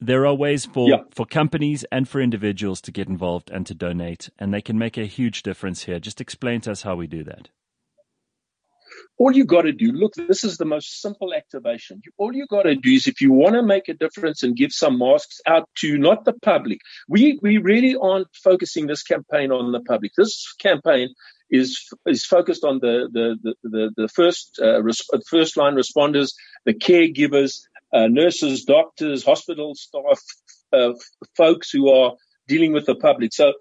there 0.00 0.26
are 0.26 0.34
ways 0.34 0.66
for 0.66 1.04
for 1.10 1.26
companies 1.26 1.84
and 1.92 2.08
for 2.08 2.20
individuals 2.20 2.80
to 2.82 2.92
get 2.92 3.08
involved 3.08 3.50
and 3.50 3.66
to 3.66 3.74
donate, 3.74 4.30
and 4.38 4.52
they 4.52 4.62
can 4.62 4.78
make 4.78 4.96
a 4.96 5.06
huge 5.06 5.42
difference 5.42 5.84
here. 5.84 6.00
Just 6.00 6.20
explain 6.20 6.60
to 6.62 6.72
us 6.72 6.82
how 6.82 6.96
we 6.96 7.06
do 7.06 7.22
that 7.24 7.50
all 9.20 9.32
you 9.32 9.44
got 9.44 9.62
to 9.62 9.72
do, 9.72 9.92
look, 9.92 10.14
this 10.14 10.44
is 10.44 10.56
the 10.56 10.64
most 10.64 11.02
simple 11.02 11.34
activation. 11.34 12.00
All 12.16 12.34
you 12.34 12.46
got 12.46 12.62
to 12.62 12.74
do 12.74 12.90
is 12.90 13.06
if 13.06 13.20
you 13.20 13.32
want 13.32 13.54
to 13.54 13.62
make 13.62 13.88
a 13.88 13.94
difference 13.94 14.42
and 14.42 14.56
give 14.56 14.72
some 14.72 14.98
masks 14.98 15.42
out 15.46 15.68
to 15.80 15.98
not 15.98 16.24
the 16.24 16.32
public, 16.32 16.80
we, 17.06 17.38
we 17.42 17.58
really 17.58 17.96
aren't 17.96 18.28
focusing 18.34 18.86
this 18.86 19.02
campaign 19.02 19.52
on 19.52 19.72
the 19.72 19.80
public. 19.80 20.12
This 20.16 20.54
campaign 20.58 21.10
is, 21.50 21.86
is 22.06 22.24
focused 22.24 22.64
on 22.64 22.78
the, 22.80 23.10
the, 23.12 23.36
the, 23.42 23.54
the, 23.62 23.90
the 23.94 24.08
first, 24.08 24.58
uh, 24.62 24.82
res- 24.82 25.06
first 25.28 25.54
line 25.56 25.74
responders, 25.74 26.32
the 26.64 26.72
caregivers, 26.72 27.60
uh, 27.92 28.08
nurses, 28.08 28.64
doctors, 28.64 29.24
hospital 29.24 29.74
staff, 29.74 30.20
uh, 30.72 30.92
folks 31.36 31.70
who 31.70 31.90
are 31.90 32.12
dealing 32.46 32.72
with 32.72 32.86
the 32.86 32.94
public. 32.94 33.32
So 33.32 33.52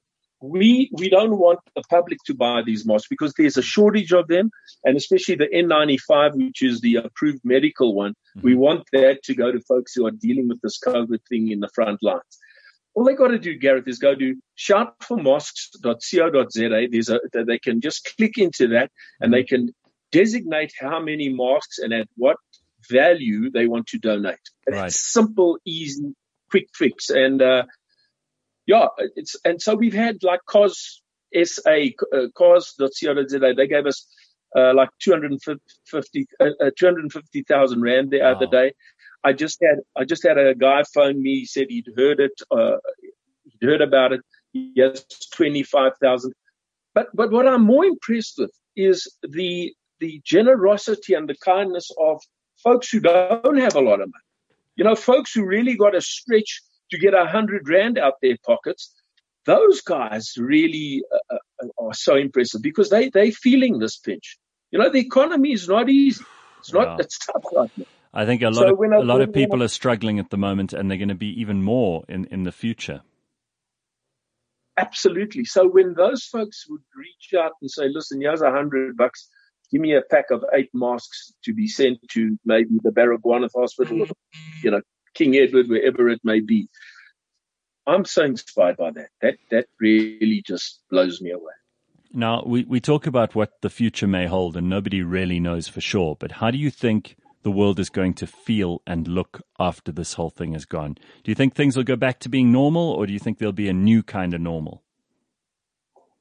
we 0.42 0.90
we 0.94 1.10
don't 1.10 1.38
want 1.38 1.60
the 1.76 1.84
public 1.90 2.20
to 2.26 2.34
buy 2.34 2.62
these 2.66 2.86
masks 2.86 3.08
because 3.10 3.34
there's 3.38 3.58
a 3.58 3.62
shortage 3.62 4.14
of 4.14 4.28
them, 4.28 4.52
and 4.84 4.96
especially 4.96 5.36
the 5.36 5.48
N95, 5.48 6.36
which 6.36 6.62
is 6.62 6.82
the 6.82 6.96
approved 6.96 7.42
medical 7.44 7.94
one. 7.94 8.12
Mm-hmm. 8.12 8.48
We 8.48 8.56
want 8.56 8.86
that 8.94 9.24
to 9.24 9.36
go 9.36 9.52
to 9.52 9.60
folks 9.62 9.94
who 9.94 10.08
are 10.08 10.12
dealing 10.12 10.48
with 10.48 10.62
this 10.62 10.80
COVID 10.80 11.20
thing 11.28 11.52
in 11.52 11.60
the 11.60 11.70
front 11.70 12.02
lines. 12.02 12.38
All 12.96 13.04
they 13.04 13.16
got 13.16 13.30
to 13.30 13.40
do, 13.40 13.58
Gareth, 13.58 13.88
is 13.88 14.00
go 14.00 14.16
to 14.16 14.36
shoutformasks.co.za. 14.58 16.88
There's 16.92 17.10
a 17.10 17.20
they 17.34 17.60
can 17.60 17.82
just 17.82 18.14
click 18.18 18.38
into 18.38 18.70
that 18.70 18.92
and 19.20 19.34
they 19.34 19.44
can 19.44 19.74
designate 20.12 20.74
how 20.80 21.00
many 21.00 21.30
masks 21.30 21.80
and 21.80 21.94
at 21.94 22.08
what 22.16 22.38
value 22.90 23.50
they 23.52 23.68
want 23.68 23.88
to 23.88 23.98
donate. 23.98 24.38
Right. 24.70 24.88
It's 24.88 25.12
simple, 25.12 25.58
easy, 25.66 26.14
quick 26.50 26.68
fix, 26.74 27.10
and 27.10 27.42
uh, 27.42 27.64
yeah, 28.66 28.88
it's 29.16 29.36
and 29.44 29.62
so 29.62 29.76
we've 29.76 29.94
had 29.94 30.24
like 30.24 30.42
cause 30.46 31.02
SA 31.44 31.72
uh, 32.14 32.28
cause.co.za. 32.36 33.54
They 33.56 33.68
gave 33.68 33.86
us 33.86 34.08
uh, 34.56 34.74
like 34.74 34.90
250 35.02 36.28
uh, 36.40 36.46
uh 36.62 36.72
250,000 36.78 37.82
rand 37.82 38.12
the 38.12 38.20
wow. 38.20 38.32
other 38.32 38.48
day. 38.48 38.74
I 39.24 39.34
just 39.34 39.60
had 39.62 39.80
I 39.98 40.06
just 40.06 40.26
had 40.26 40.38
a 40.38 40.56
guy 40.56 40.84
phone 40.94 41.22
me. 41.22 41.40
He 41.40 41.46
said 41.46 41.68
he'd 41.70 41.90
heard 41.98 42.20
it. 42.20 42.40
Uh, 42.52 42.78
he'd 43.44 43.68
heard 43.68 43.82
about 43.82 44.14
it. 44.14 44.22
Yes, 44.54 45.06
25,000. 45.34 46.34
But 46.96 47.08
but 47.14 47.32
what 47.32 47.48
I'm 47.48 47.64
more 47.64 47.86
impressed 47.86 48.36
with 48.38 48.52
is 48.76 49.12
the 49.22 49.74
the 50.00 50.22
generosity 50.24 51.14
and 51.14 51.28
the 51.28 51.36
kindness 51.44 51.92
of 52.00 52.22
folks 52.64 52.90
who 52.90 53.00
don't 53.00 53.58
have 53.58 53.76
a 53.76 53.82
lot 53.82 54.02
of 54.02 54.08
money. 54.08 54.54
You 54.76 54.84
know, 54.86 54.96
folks 54.96 55.34
who 55.34 55.46
really 55.46 55.76
got 55.76 55.92
to 55.92 56.02
stretch 56.02 56.62
to 56.92 56.98
get 56.98 57.14
a 57.14 57.26
hundred 57.26 57.68
rand 57.68 57.98
out 57.98 58.14
their 58.22 58.38
pockets. 58.46 58.94
Those 59.46 59.82
guys 59.82 60.34
really 60.38 61.04
uh, 61.14 61.36
uh, 61.64 61.68
are 61.78 61.94
so 61.94 62.16
impressive 62.16 62.62
because 62.62 62.90
they 62.90 63.10
they 63.10 63.32
feeling 63.32 63.80
this 63.80 63.98
pinch. 63.98 64.38
You 64.72 64.80
know, 64.80 64.90
the 64.90 65.00
economy 65.00 65.54
is 65.54 65.68
not 65.68 65.90
easy. 65.90 66.24
It's 66.60 66.74
not. 66.74 66.88
Wow. 66.88 66.98
It's 67.00 67.18
tough 67.26 67.44
right 67.56 67.72
now. 67.78 67.86
I 68.14 68.26
think 68.26 68.42
a 68.42 68.48
lot 68.48 68.68
so 68.68 68.84
of 68.84 68.92
a 68.92 69.04
lot 69.04 69.22
of 69.22 69.34
people 69.34 69.64
are 69.64 69.68
struggling 69.68 70.20
at 70.20 70.30
the 70.30 70.38
moment, 70.38 70.74
and 70.74 70.90
they're 70.90 70.98
going 70.98 71.10
to 71.10 71.16
be 71.16 71.40
even 71.42 71.64
more 71.64 72.04
in 72.08 72.26
in 72.26 72.44
the 72.44 72.52
future. 72.52 73.02
Absolutely. 74.78 75.46
So 75.46 75.68
when 75.68 75.94
those 75.94 76.24
folks 76.24 76.66
would 76.70 76.82
reach 76.96 77.40
out 77.40 77.52
and 77.62 77.70
say, 77.70 77.90
"Listen, 77.90 78.22
here's 78.22 78.42
a 78.42 78.52
hundred 78.52 78.98
bucks," 78.98 79.30
give 79.72 79.82
me 79.82 79.94
a 79.96 80.02
pack 80.02 80.32
of 80.32 80.44
eight 80.54 80.70
masks 80.74 81.34
to 81.44 81.54
be 81.54 81.68
sent 81.68 82.00
to 82.10 82.38
maybe 82.46 82.80
the 82.82 82.92
Baragwanath 82.92 83.52
Hospital, 83.56 84.02
or, 84.02 84.08
you 84.64 84.72
know, 84.72 84.82
King 85.14 85.36
Edward, 85.36 85.68
wherever 85.68 86.10
it 86.10 86.22
may 86.24 86.40
be. 86.40 86.70
I'm 87.88 88.06
so 88.06 88.24
inspired 88.24 88.78
by 88.78 88.92
that. 88.92 89.10
That 89.22 89.38
that 89.50 89.66
really 89.80 90.44
just 90.46 90.82
blows 90.90 91.22
me 91.22 91.32
away. 91.32 91.54
Now 92.12 92.44
we, 92.46 92.64
we 92.64 92.80
talk 92.80 93.08
about 93.08 93.36
what 93.36 93.62
the 93.62 93.70
future 93.70 94.08
may 94.08 94.28
hold, 94.28 94.56
and 94.58 94.70
nobody 94.70 95.02
really 95.02 95.40
knows 95.40 95.68
for 95.68 95.82
sure. 95.82 96.16
But 96.20 96.34
how 96.34 96.52
do 96.52 96.58
you 96.58 96.70
think 96.70 97.16
the 97.42 97.52
world 97.52 97.80
is 97.80 97.90
going 97.90 98.14
to 98.16 98.28
feel 98.28 98.82
and 98.86 99.08
look 99.08 99.42
after 99.60 99.92
this 99.92 100.14
whole 100.14 100.30
thing 100.30 100.54
has 100.54 100.66
gone? 100.66 100.96
Do 101.24 101.32
you 101.32 101.36
think 101.36 101.56
things 101.56 101.76
will 101.76 101.84
go 101.84 101.96
back 101.96 102.20
to 102.20 102.30
being 102.30 102.52
normal, 102.52 102.92
or 102.92 103.08
do 103.08 103.14
you 103.14 103.20
think 103.20 103.38
there'll 103.38 103.54
be 103.54 103.70
a 103.70 103.74
new 103.74 104.04
kind 104.04 104.34
of 104.34 104.42
normal? 104.42 104.84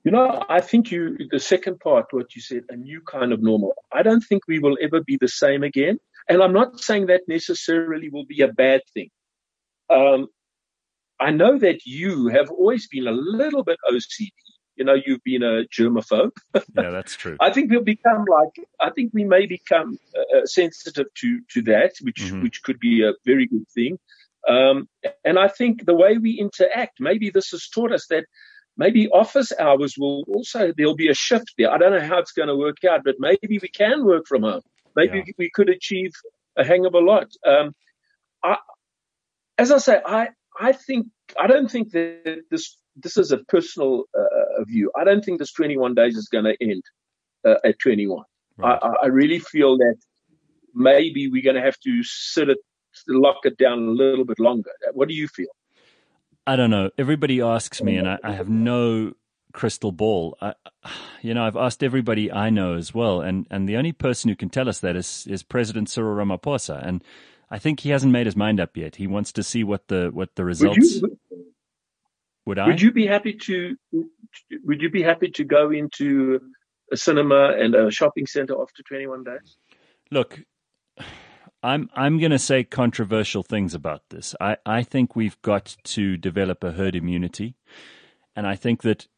You 0.04 0.12
know, 0.12 0.44
I 0.48 0.60
think 0.60 0.90
you, 0.90 1.18
the 1.30 1.40
second 1.40 1.80
part, 1.80 2.06
what 2.12 2.34
you 2.34 2.40
said, 2.40 2.64
a 2.68 2.76
new 2.76 3.00
kind 3.00 3.32
of 3.32 3.42
normal. 3.42 3.74
I 3.92 4.02
don't 4.02 4.20
think 4.20 4.42
we 4.46 4.58
will 4.58 4.78
ever 4.80 5.02
be 5.02 5.18
the 5.20 5.28
same 5.28 5.62
again. 5.62 5.98
And 6.28 6.42
I'm 6.42 6.52
not 6.52 6.80
saying 6.80 7.06
that 7.06 7.22
necessarily 7.26 8.08
will 8.08 8.26
be 8.26 8.42
a 8.42 8.48
bad 8.48 8.82
thing. 8.94 9.10
Um, 9.90 10.28
I 11.20 11.30
know 11.30 11.58
that 11.58 11.84
you 11.84 12.28
have 12.28 12.50
always 12.50 12.86
been 12.86 13.06
a 13.06 13.12
little 13.12 13.64
bit 13.64 13.78
OCD. 13.90 14.30
You 14.76 14.84
know, 14.84 14.94
you've 14.94 15.24
been 15.24 15.42
a 15.42 15.64
germaphobe. 15.64 16.30
yeah, 16.54 16.90
that's 16.90 17.16
true. 17.16 17.36
I 17.40 17.50
think 17.50 17.70
we'll 17.70 17.82
become 17.82 18.24
like, 18.30 18.64
I 18.78 18.90
think 18.90 19.10
we 19.12 19.24
may 19.24 19.46
become 19.46 19.98
uh, 20.16 20.46
sensitive 20.46 21.06
to, 21.14 21.40
to 21.54 21.62
that, 21.62 21.94
which, 22.02 22.22
mm-hmm. 22.22 22.42
which 22.42 22.62
could 22.62 22.78
be 22.78 23.02
a 23.02 23.14
very 23.26 23.46
good 23.46 23.66
thing. 23.74 23.98
Um, 24.48 24.88
and 25.24 25.38
I 25.38 25.48
think 25.48 25.84
the 25.84 25.94
way 25.94 26.18
we 26.18 26.38
interact, 26.38 27.00
maybe 27.00 27.30
this 27.30 27.50
has 27.50 27.68
taught 27.68 27.92
us 27.92 28.06
that 28.10 28.26
maybe 28.78 29.08
office 29.08 29.52
hours 29.58 29.96
will 29.98 30.24
also, 30.28 30.72
there'll 30.74 30.96
be 30.96 31.10
a 31.10 31.14
shift 31.14 31.52
there. 31.58 31.70
I 31.70 31.78
don't 31.78 31.92
know 31.92 32.06
how 32.06 32.18
it's 32.18 32.32
going 32.32 32.48
to 32.48 32.56
work 32.56 32.84
out, 32.88 33.02
but 33.04 33.16
maybe 33.18 33.58
we 33.60 33.68
can 33.68 34.06
work 34.06 34.26
from 34.26 34.42
home. 34.42 34.62
Maybe 34.96 35.18
yeah. 35.18 35.32
we 35.36 35.50
could 35.50 35.68
achieve 35.68 36.12
a 36.56 36.64
hang 36.64 36.86
of 36.86 36.94
a 36.94 36.98
lot. 36.98 37.28
Um, 37.44 37.74
I, 38.42 38.56
as 39.58 39.72
I 39.72 39.78
say, 39.78 40.00
I, 40.06 40.28
I 40.58 40.72
think, 40.72 41.08
I 41.38 41.48
don't 41.48 41.70
think 41.70 41.90
that 41.90 42.42
this, 42.50 42.78
this 42.96 43.16
is 43.16 43.32
a 43.32 43.38
personal 43.38 44.04
uh, 44.16 44.64
view. 44.64 44.90
I 44.96 45.04
don't 45.04 45.24
think 45.24 45.40
this 45.40 45.52
21 45.52 45.94
days 45.94 46.16
is 46.16 46.28
going 46.28 46.44
to 46.44 46.56
end 46.60 46.82
uh, 47.44 47.56
at 47.64 47.78
21. 47.80 48.24
Right. 48.56 48.78
I, 48.80 48.92
I 49.04 49.06
really 49.06 49.40
feel 49.40 49.76
that 49.78 49.96
maybe 50.74 51.28
we're 51.28 51.42
going 51.42 51.56
to 51.56 51.62
have 51.62 51.78
to 51.80 52.02
sit 52.04 52.48
it, 52.48 52.58
lock 53.08 53.38
it 53.44 53.58
down 53.58 53.78
a 53.78 53.90
little 53.90 54.24
bit 54.24 54.38
longer. 54.38 54.70
What 54.92 55.08
do 55.08 55.14
you 55.14 55.26
feel? 55.26 55.48
I 56.48 56.56
don't 56.56 56.70
know. 56.70 56.90
Everybody 56.96 57.42
asks 57.42 57.82
me, 57.82 57.98
and 57.98 58.08
I, 58.08 58.18
I 58.24 58.32
have 58.32 58.48
no 58.48 59.12
crystal 59.52 59.92
ball. 59.92 60.38
I, 60.40 60.54
you 61.20 61.34
know, 61.34 61.44
I've 61.44 61.58
asked 61.58 61.84
everybody 61.84 62.32
I 62.32 62.48
know 62.48 62.74
as 62.74 62.94
well, 62.94 63.20
and, 63.20 63.46
and 63.50 63.68
the 63.68 63.76
only 63.76 63.92
person 63.92 64.30
who 64.30 64.34
can 64.34 64.48
tell 64.48 64.66
us 64.66 64.80
that 64.80 64.96
is 64.96 65.26
is 65.28 65.42
President 65.42 65.90
Cyril 65.90 66.16
Ramaphosa, 66.16 66.82
and 66.82 67.04
I 67.50 67.58
think 67.58 67.80
he 67.80 67.90
hasn't 67.90 68.14
made 68.14 68.24
his 68.24 68.34
mind 68.34 68.60
up 68.60 68.78
yet. 68.78 68.96
He 68.96 69.06
wants 69.06 69.30
to 69.32 69.42
see 69.42 69.62
what 69.62 69.88
the 69.88 70.08
what 70.10 70.36
the 70.36 70.44
results. 70.46 71.02
Would, 71.02 71.10
you, 71.30 71.46
would 72.46 72.58
I? 72.58 72.68
Would 72.68 72.80
you 72.80 72.92
be 72.92 73.06
happy 73.06 73.34
to? 73.34 73.76
Would 74.64 74.80
you 74.80 74.88
be 74.88 75.02
happy 75.02 75.30
to 75.32 75.44
go 75.44 75.70
into 75.70 76.40
a 76.90 76.96
cinema 76.96 77.52
and 77.58 77.74
a 77.74 77.90
shopping 77.90 78.24
center 78.24 78.54
after 78.58 78.82
21 78.84 79.22
days? 79.24 79.58
Look, 80.10 80.40
I'm 81.62 81.90
I'm 81.94 82.18
going 82.18 82.30
to 82.30 82.38
say 82.38 82.62
controversial 82.64 83.42
things 83.42 83.74
about 83.74 84.02
this. 84.10 84.34
I, 84.40 84.56
I 84.64 84.82
think 84.82 85.16
we've 85.16 85.40
got 85.42 85.76
to 85.84 86.16
develop 86.16 86.62
a 86.62 86.72
herd 86.72 86.94
immunity, 86.94 87.56
and 88.36 88.46
I 88.46 88.54
think 88.54 88.82
that 88.82 89.08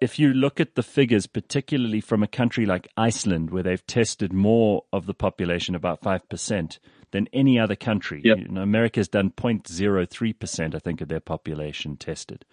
if 0.00 0.18
you 0.18 0.34
look 0.34 0.60
at 0.60 0.74
the 0.74 0.82
figures, 0.82 1.26
particularly 1.26 2.00
from 2.00 2.22
a 2.22 2.28
country 2.28 2.66
like 2.66 2.88
Iceland, 2.96 3.50
where 3.50 3.62
they've 3.62 3.86
tested 3.86 4.32
more 4.32 4.84
of 4.92 5.06
the 5.06 5.14
population, 5.14 5.74
about 5.74 6.02
five 6.02 6.28
percent, 6.28 6.78
than 7.12 7.28
any 7.32 7.58
other 7.58 7.76
country. 7.76 8.20
Yep. 8.22 8.38
You 8.38 8.48
know, 8.48 8.60
America's 8.60 9.08
done 9.08 9.30
0.03 9.30 10.38
percent, 10.38 10.74
I 10.74 10.80
think, 10.80 11.00
of 11.00 11.08
their 11.08 11.20
population 11.20 11.96
tested, 11.96 12.44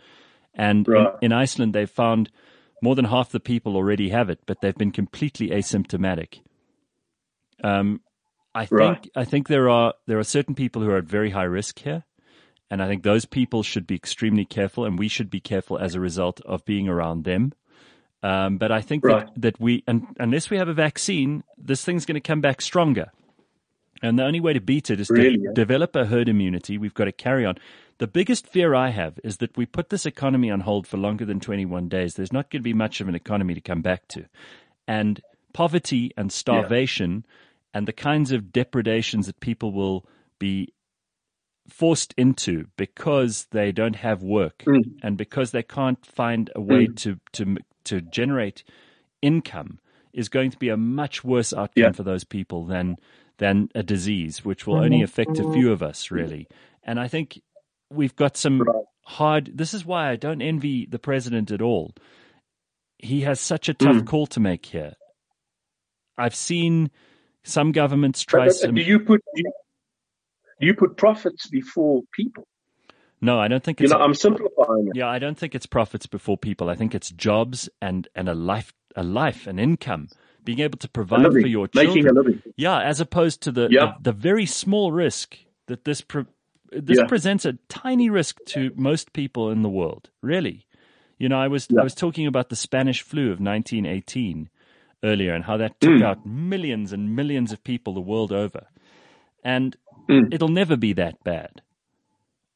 and 0.53 0.87
right. 0.87 1.15
in, 1.21 1.31
in 1.31 1.33
Iceland 1.33 1.73
they've 1.73 1.89
found 1.89 2.31
more 2.81 2.95
than 2.95 3.05
half 3.05 3.29
the 3.29 3.39
people 3.41 3.75
already 3.75 4.09
have 4.09 4.29
it, 4.29 4.39
but 4.45 4.61
they've 4.61 4.75
been 4.75 4.91
completely 4.91 5.49
asymptomatic. 5.49 6.39
Um, 7.63 8.01
I 8.53 8.65
think 8.65 8.79
right. 8.79 9.07
I 9.15 9.23
think 9.23 9.47
there 9.47 9.69
are 9.69 9.93
there 10.07 10.19
are 10.19 10.23
certain 10.23 10.55
people 10.55 10.81
who 10.81 10.89
are 10.89 10.97
at 10.97 11.05
very 11.05 11.29
high 11.29 11.43
risk 11.43 11.79
here, 11.79 12.03
and 12.69 12.81
I 12.81 12.87
think 12.87 13.03
those 13.03 13.25
people 13.25 13.63
should 13.63 13.87
be 13.87 13.95
extremely 13.95 14.45
careful, 14.45 14.85
and 14.85 14.99
we 14.99 15.07
should 15.07 15.29
be 15.29 15.39
careful 15.39 15.77
as 15.77 15.95
a 15.95 15.99
result 15.99 16.41
of 16.41 16.65
being 16.65 16.87
around 16.87 17.23
them. 17.23 17.53
Um, 18.23 18.57
but 18.57 18.71
I 18.71 18.81
think 18.81 19.03
right. 19.03 19.25
that, 19.33 19.41
that 19.41 19.59
we, 19.59 19.83
and, 19.87 20.05
unless 20.19 20.49
we 20.49 20.57
have 20.57 20.67
a 20.67 20.73
vaccine, 20.73 21.43
this 21.57 21.83
thing's 21.83 22.05
going 22.05 22.15
to 22.15 22.21
come 22.21 22.39
back 22.39 22.61
stronger. 22.61 23.11
And 24.03 24.17
the 24.17 24.23
only 24.23 24.39
way 24.39 24.53
to 24.53 24.61
beat 24.61 24.91
it 24.91 24.99
is 24.99 25.09
really? 25.09 25.37
to 25.39 25.53
develop 25.53 25.95
a 25.95 26.05
herd 26.05 26.29
immunity. 26.29 26.77
We've 26.77 26.93
got 26.93 27.05
to 27.05 27.11
carry 27.11 27.45
on. 27.45 27.55
The 27.97 28.07
biggest 28.07 28.47
fear 28.47 28.75
I 28.75 28.89
have 28.89 29.19
is 29.23 29.37
that 29.37 29.57
we 29.57 29.65
put 29.65 29.89
this 29.89 30.05
economy 30.05 30.51
on 30.51 30.61
hold 30.61 30.87
for 30.87 30.97
longer 30.97 31.25
than 31.25 31.39
21 31.39 31.87
days. 31.87 32.13
There's 32.13 32.33
not 32.33 32.49
going 32.49 32.61
to 32.61 32.63
be 32.63 32.73
much 32.73 33.01
of 33.01 33.07
an 33.07 33.15
economy 33.15 33.53
to 33.53 33.61
come 33.61 33.81
back 33.81 34.07
to. 34.09 34.25
And 34.87 35.21
poverty 35.53 36.11
and 36.15 36.31
starvation 36.31 37.25
yeah 37.27 37.31
and 37.73 37.87
the 37.87 37.93
kinds 37.93 38.31
of 38.31 38.51
depredations 38.51 39.27
that 39.27 39.39
people 39.39 39.71
will 39.71 40.05
be 40.39 40.73
forced 41.69 42.13
into 42.17 42.65
because 42.77 43.47
they 43.51 43.71
don't 43.71 43.95
have 43.95 44.23
work 44.23 44.63
mm. 44.67 44.81
and 45.03 45.17
because 45.17 45.51
they 45.51 45.63
can't 45.63 46.05
find 46.05 46.49
a 46.55 46.61
way 46.61 46.87
mm. 46.87 46.95
to 46.97 47.19
to 47.31 47.57
to 47.83 48.01
generate 48.01 48.63
income 49.21 49.79
is 50.13 50.27
going 50.27 50.51
to 50.51 50.57
be 50.57 50.69
a 50.69 50.77
much 50.77 51.23
worse 51.23 51.53
outcome 51.53 51.83
yeah. 51.83 51.91
for 51.91 52.03
those 52.03 52.23
people 52.23 52.65
than 52.65 52.97
than 53.37 53.69
a 53.73 53.83
disease 53.83 54.43
which 54.43 54.67
will 54.67 54.77
only 54.77 55.01
affect 55.01 55.39
a 55.39 55.53
few 55.53 55.71
of 55.71 55.81
us 55.81 56.11
really 56.11 56.47
and 56.83 56.99
i 56.99 57.07
think 57.07 57.41
we've 57.89 58.15
got 58.15 58.35
some 58.35 58.61
hard 59.05 59.51
this 59.55 59.73
is 59.73 59.85
why 59.85 60.09
i 60.09 60.15
don't 60.15 60.41
envy 60.41 60.85
the 60.85 60.99
president 60.99 61.51
at 61.51 61.61
all 61.61 61.93
he 62.97 63.21
has 63.21 63.39
such 63.39 63.69
a 63.69 63.73
tough 63.73 63.97
mm. 63.97 64.07
call 64.07 64.27
to 64.27 64.39
make 64.39 64.65
here 64.65 64.93
i've 66.17 66.35
seen 66.35 66.91
some 67.43 67.71
governments 67.71 68.21
try. 68.23 68.45
But, 68.45 68.55
some... 68.55 68.75
Do 68.75 68.81
you 68.81 68.99
put 68.99 69.21
do 69.35 69.41
you, 69.41 69.51
do 70.59 70.67
you 70.67 70.73
put 70.73 70.97
profits 70.97 71.47
before 71.47 72.01
people? 72.13 72.47
No, 73.21 73.39
I 73.39 73.47
don't 73.47 73.63
think 73.63 73.79
it's. 73.79 73.91
You 73.91 73.97
know, 73.97 74.03
I'm 74.03 74.15
simplifying 74.15 74.87
it. 74.87 74.95
Yeah, 74.95 75.07
I 75.07 75.19
don't 75.19 75.37
think 75.37 75.53
it's 75.53 75.67
profits 75.67 76.07
before 76.07 76.37
people. 76.37 76.69
I 76.69 76.75
think 76.75 76.95
it's 76.95 77.11
jobs 77.11 77.69
and 77.81 78.07
and 78.15 78.27
a 78.27 78.33
life, 78.33 78.73
a 78.95 79.03
life, 79.03 79.45
an 79.45 79.59
income, 79.59 80.09
being 80.43 80.59
able 80.59 80.79
to 80.79 80.89
provide 80.89 81.31
for 81.31 81.39
your 81.39 81.67
children. 81.67 81.95
Making 81.95 82.09
a 82.09 82.13
living. 82.13 82.41
Yeah, 82.55 82.79
as 82.81 82.99
opposed 82.99 83.41
to 83.41 83.51
the 83.51 83.67
yeah. 83.69 83.93
the, 83.97 84.11
the, 84.11 84.11
very 84.11 84.47
small 84.47 84.91
risk 84.91 85.37
that 85.67 85.85
this 85.85 86.01
pre- 86.01 86.25
this 86.71 86.97
yeah. 86.97 87.05
presents 87.05 87.45
a 87.45 87.53
tiny 87.69 88.09
risk 88.09 88.37
to 88.47 88.71
most 88.75 89.13
people 89.13 89.51
in 89.51 89.61
the 89.61 89.69
world. 89.69 90.09
Really, 90.23 90.65
you 91.19 91.29
know, 91.29 91.39
I 91.39 91.47
was 91.47 91.67
yeah. 91.69 91.81
I 91.81 91.83
was 91.83 91.93
talking 91.93 92.25
about 92.25 92.49
the 92.49 92.55
Spanish 92.55 93.03
flu 93.03 93.25
of 93.25 93.39
1918 93.39 94.49
earlier 95.03 95.33
and 95.33 95.43
how 95.43 95.57
that 95.57 95.79
took 95.79 95.91
mm. 95.91 96.03
out 96.03 96.25
millions 96.25 96.93
and 96.93 97.15
millions 97.15 97.51
of 97.51 97.63
people 97.63 97.93
the 97.93 98.01
world 98.01 98.31
over. 98.31 98.67
And 99.43 99.75
mm. 100.09 100.33
it'll 100.33 100.49
never 100.49 100.75
be 100.75 100.93
that 100.93 101.23
bad. 101.23 101.61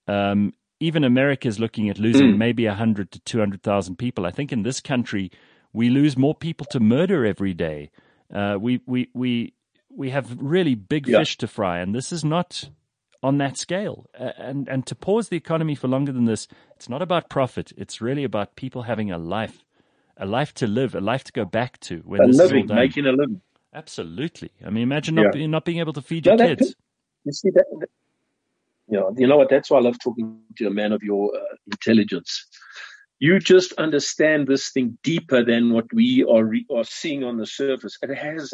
Um, 0.08 0.54
even 0.80 1.04
America 1.04 1.48
is 1.48 1.60
looking 1.60 1.90
at 1.90 1.98
losing 1.98 2.34
mm. 2.34 2.38
maybe 2.38 2.68
100 2.68 3.12
to 3.12 3.20
200,000 3.20 3.96
people. 3.98 4.25
I 4.25 4.32
think 4.32 4.52
in 4.52 4.64
this 4.64 4.80
country, 4.80 5.32
we 5.74 5.90
lose 5.90 6.18
more 6.18 6.36
people 6.36 6.66
to 6.72 6.80
murder 6.80 7.25
every 7.25 7.54
day. 7.54 7.92
Uh, 8.34 8.58
we, 8.60 8.82
we, 8.86 9.10
we, 9.14 9.54
we 9.90 10.10
have 10.12 10.38
really 10.40 10.75
big 10.75 11.08
yeah. 11.08 11.20
fish 11.20 11.38
to 11.38 11.48
fry, 11.48 11.80
and 11.80 11.96
this 11.96 12.12
is 12.12 12.24
not 12.24 12.70
on 13.24 13.40
that 13.40 13.58
scale. 13.58 14.06
Uh, 14.18 14.32
and, 14.38 14.68
and 14.68 14.86
to 14.86 14.96
pause 14.96 15.30
the 15.30 15.38
economy 15.38 15.74
for 15.74 15.88
longer 15.88 16.12
than 16.12 16.25
this, 16.25 16.48
it's 16.75 16.90
not 16.90 17.02
about 17.02 17.30
profit. 17.30 17.72
It's 17.75 18.00
really 18.00 18.24
about 18.24 18.56
people 18.56 18.84
having 18.84 19.12
a 19.12 19.18
life 19.18 19.64
a 20.17 20.25
life 20.25 20.53
to 20.55 20.67
live, 20.67 20.95
a 20.95 21.01
life 21.01 21.24
to 21.25 21.31
go 21.31 21.45
back 21.45 21.79
to 21.81 21.98
when 22.05 22.22
a 22.22 22.27
this 22.27 22.38
living, 22.38 22.65
is 22.65 22.72
all 22.72 22.75
done. 22.75 22.77
making 22.77 23.05
a 23.05 23.12
living. 23.12 23.41
Absolutely. 23.74 24.51
I 24.65 24.69
mean, 24.69 24.84
imagine 24.84 25.15
not, 25.15 25.36
yeah. 25.36 25.48
not 25.48 25.65
being 25.65 25.79
able 25.79 25.93
to 25.93 26.01
feed 26.01 26.25
your 26.25 26.38
kids. 26.38 26.62
Could, 26.62 26.75
you 27.25 27.34
see 27.34 27.50
that, 27.51 27.65
that, 27.79 27.89
you 28.88 29.00
know, 29.00 29.13
you 29.17 29.27
know 29.27 29.38
what? 29.38 29.50
That's 29.50 29.69
why 29.69 29.79
I 29.79 29.81
love 29.81 29.98
talking 30.00 30.39
to 30.57 30.67
a 30.67 30.69
man 30.69 30.93
of 30.93 31.03
your 31.03 31.36
uh, 31.36 31.55
intelligence. 31.67 32.48
You 33.19 33.39
just 33.39 33.74
understand 33.74 34.48
this 34.48 34.72
thing 34.72 34.98
deeper 35.01 35.43
than 35.43 35.74
what 35.74 35.86
we 35.93 36.25
are 36.29 36.43
re- 36.43 36.65
are 36.69 36.84
seeing 36.84 37.24
on 37.24 37.38
the 37.38 37.45
surface. 37.45 37.98
It 38.01 38.13
has 38.13 38.53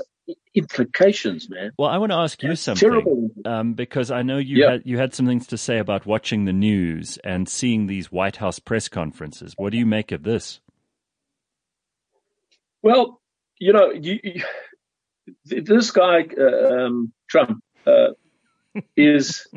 implications, 0.53 1.49
man. 1.49 1.71
Well, 1.77 1.89
I 1.89 1.97
want 1.97 2.11
to 2.11 2.17
ask 2.17 2.41
you 2.43 2.55
something 2.55 3.31
um, 3.43 3.73
because 3.73 4.11
I 4.11 4.21
know 4.21 4.37
you 4.37 4.57
yeah. 4.57 4.71
had 4.73 4.81
you 4.85 4.97
had 4.99 5.15
some 5.15 5.25
things 5.25 5.47
to 5.47 5.57
say 5.57 5.79
about 5.79 6.05
watching 6.05 6.45
the 6.45 6.53
news 6.53 7.17
and 7.23 7.49
seeing 7.49 7.87
these 7.87 8.11
White 8.11 8.37
House 8.37 8.59
press 8.59 8.87
conferences. 8.87 9.53
What 9.57 9.71
do 9.71 9.79
you 9.79 9.85
make 9.85 10.11
of 10.11 10.23
this? 10.23 10.61
Well, 12.81 13.21
you 13.59 13.73
know, 13.73 13.91
you, 13.91 14.19
you, 14.23 14.43
this 15.45 15.91
guy 15.91 16.25
uh, 16.37 16.85
um, 16.85 17.13
Trump 17.29 17.63
uh, 17.85 18.09
is 18.95 19.47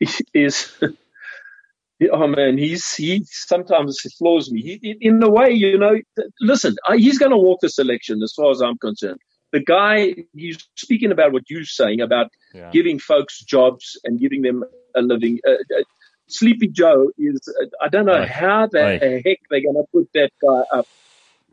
is. 0.34 0.72
oh 2.12 2.26
man, 2.28 2.56
he's 2.56 2.94
he 2.94 3.24
sometimes 3.26 4.00
floors 4.16 4.50
me. 4.50 4.62
He, 4.62 4.96
in 5.00 5.22
a 5.22 5.28
way, 5.28 5.50
you 5.50 5.78
know, 5.78 6.00
listen, 6.40 6.76
he's 6.94 7.18
going 7.18 7.32
to 7.32 7.36
walk 7.36 7.60
this 7.60 7.78
election 7.78 8.22
as 8.22 8.32
far 8.34 8.50
as 8.50 8.60
I'm 8.60 8.78
concerned. 8.78 9.18
The 9.50 9.60
guy, 9.60 10.14
he's 10.34 10.58
speaking 10.76 11.10
about 11.10 11.32
what 11.32 11.48
you're 11.48 11.64
saying 11.64 12.00
about 12.00 12.30
yeah. 12.54 12.70
giving 12.70 12.98
folks 12.98 13.40
jobs 13.40 13.98
and 14.04 14.20
giving 14.20 14.42
them 14.42 14.62
a 14.94 15.02
living. 15.02 15.40
Uh, 15.46 15.52
uh 15.52 15.82
Sleepy 16.30 16.68
Joe 16.68 17.10
is, 17.16 17.40
I 17.80 17.88
don't 17.88 18.04
know 18.04 18.26
how 18.26 18.66
the 18.66 18.98
heck 19.24 19.38
they're 19.48 19.62
going 19.62 19.76
to 19.76 19.84
put 19.90 20.10
that 20.12 20.30
guy 20.42 20.78
up. 20.78 20.86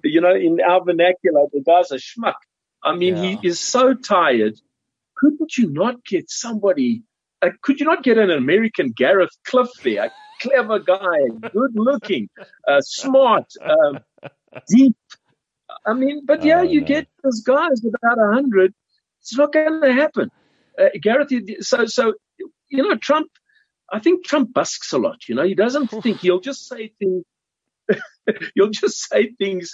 You 0.05 0.21
know, 0.21 0.35
in 0.35 0.59
our 0.61 0.83
vernacular, 0.83 1.47
the 1.51 1.61
guy's 1.61 1.91
a 1.91 1.95
schmuck. 1.95 2.35
I 2.83 2.95
mean, 2.95 3.17
yeah. 3.17 3.37
he 3.41 3.47
is 3.47 3.59
so 3.59 3.93
tired. 3.93 4.55
Couldn't 5.17 5.57
you 5.57 5.71
not 5.71 6.05
get 6.05 6.29
somebody, 6.29 7.03
uh, 7.41 7.49
could 7.61 7.79
you 7.79 7.85
not 7.85 8.03
get 8.03 8.17
an 8.17 8.29
American 8.29 8.91
Gareth 8.95 9.35
Cliff 9.45 9.69
there? 9.83 10.05
A 10.05 10.11
clever 10.41 10.79
guy, 10.79 11.49
good 11.51 11.71
looking, 11.73 12.29
uh, 12.67 12.81
smart, 12.81 13.45
um, 13.61 13.99
deep. 14.69 14.95
I 15.85 15.93
mean, 15.93 16.25
but 16.25 16.43
yeah, 16.43 16.59
oh, 16.59 16.63
you 16.63 16.81
no. 16.81 16.87
get 16.87 17.07
those 17.23 17.41
guys 17.41 17.81
without 17.83 18.19
a 18.19 18.33
hundred. 18.33 18.73
It's 19.21 19.35
not 19.37 19.51
going 19.51 19.81
to 19.81 19.93
happen. 19.93 20.29
Uh, 20.77 20.89
Gareth, 21.01 21.31
so, 21.61 21.85
so, 21.85 22.13
you 22.69 22.83
know, 22.83 22.95
Trump, 22.97 23.29
I 23.91 23.99
think 23.99 24.25
Trump 24.25 24.53
busks 24.53 24.93
a 24.93 24.97
lot. 24.97 25.27
You 25.27 25.35
know, 25.35 25.43
he 25.43 25.55
doesn't 25.55 25.87
think 25.87 26.19
he'll 26.19 26.39
just 26.39 26.67
say 26.67 26.91
things. 26.99 27.23
he'll 28.55 28.69
just 28.69 29.07
say 29.09 29.31
things, 29.37 29.73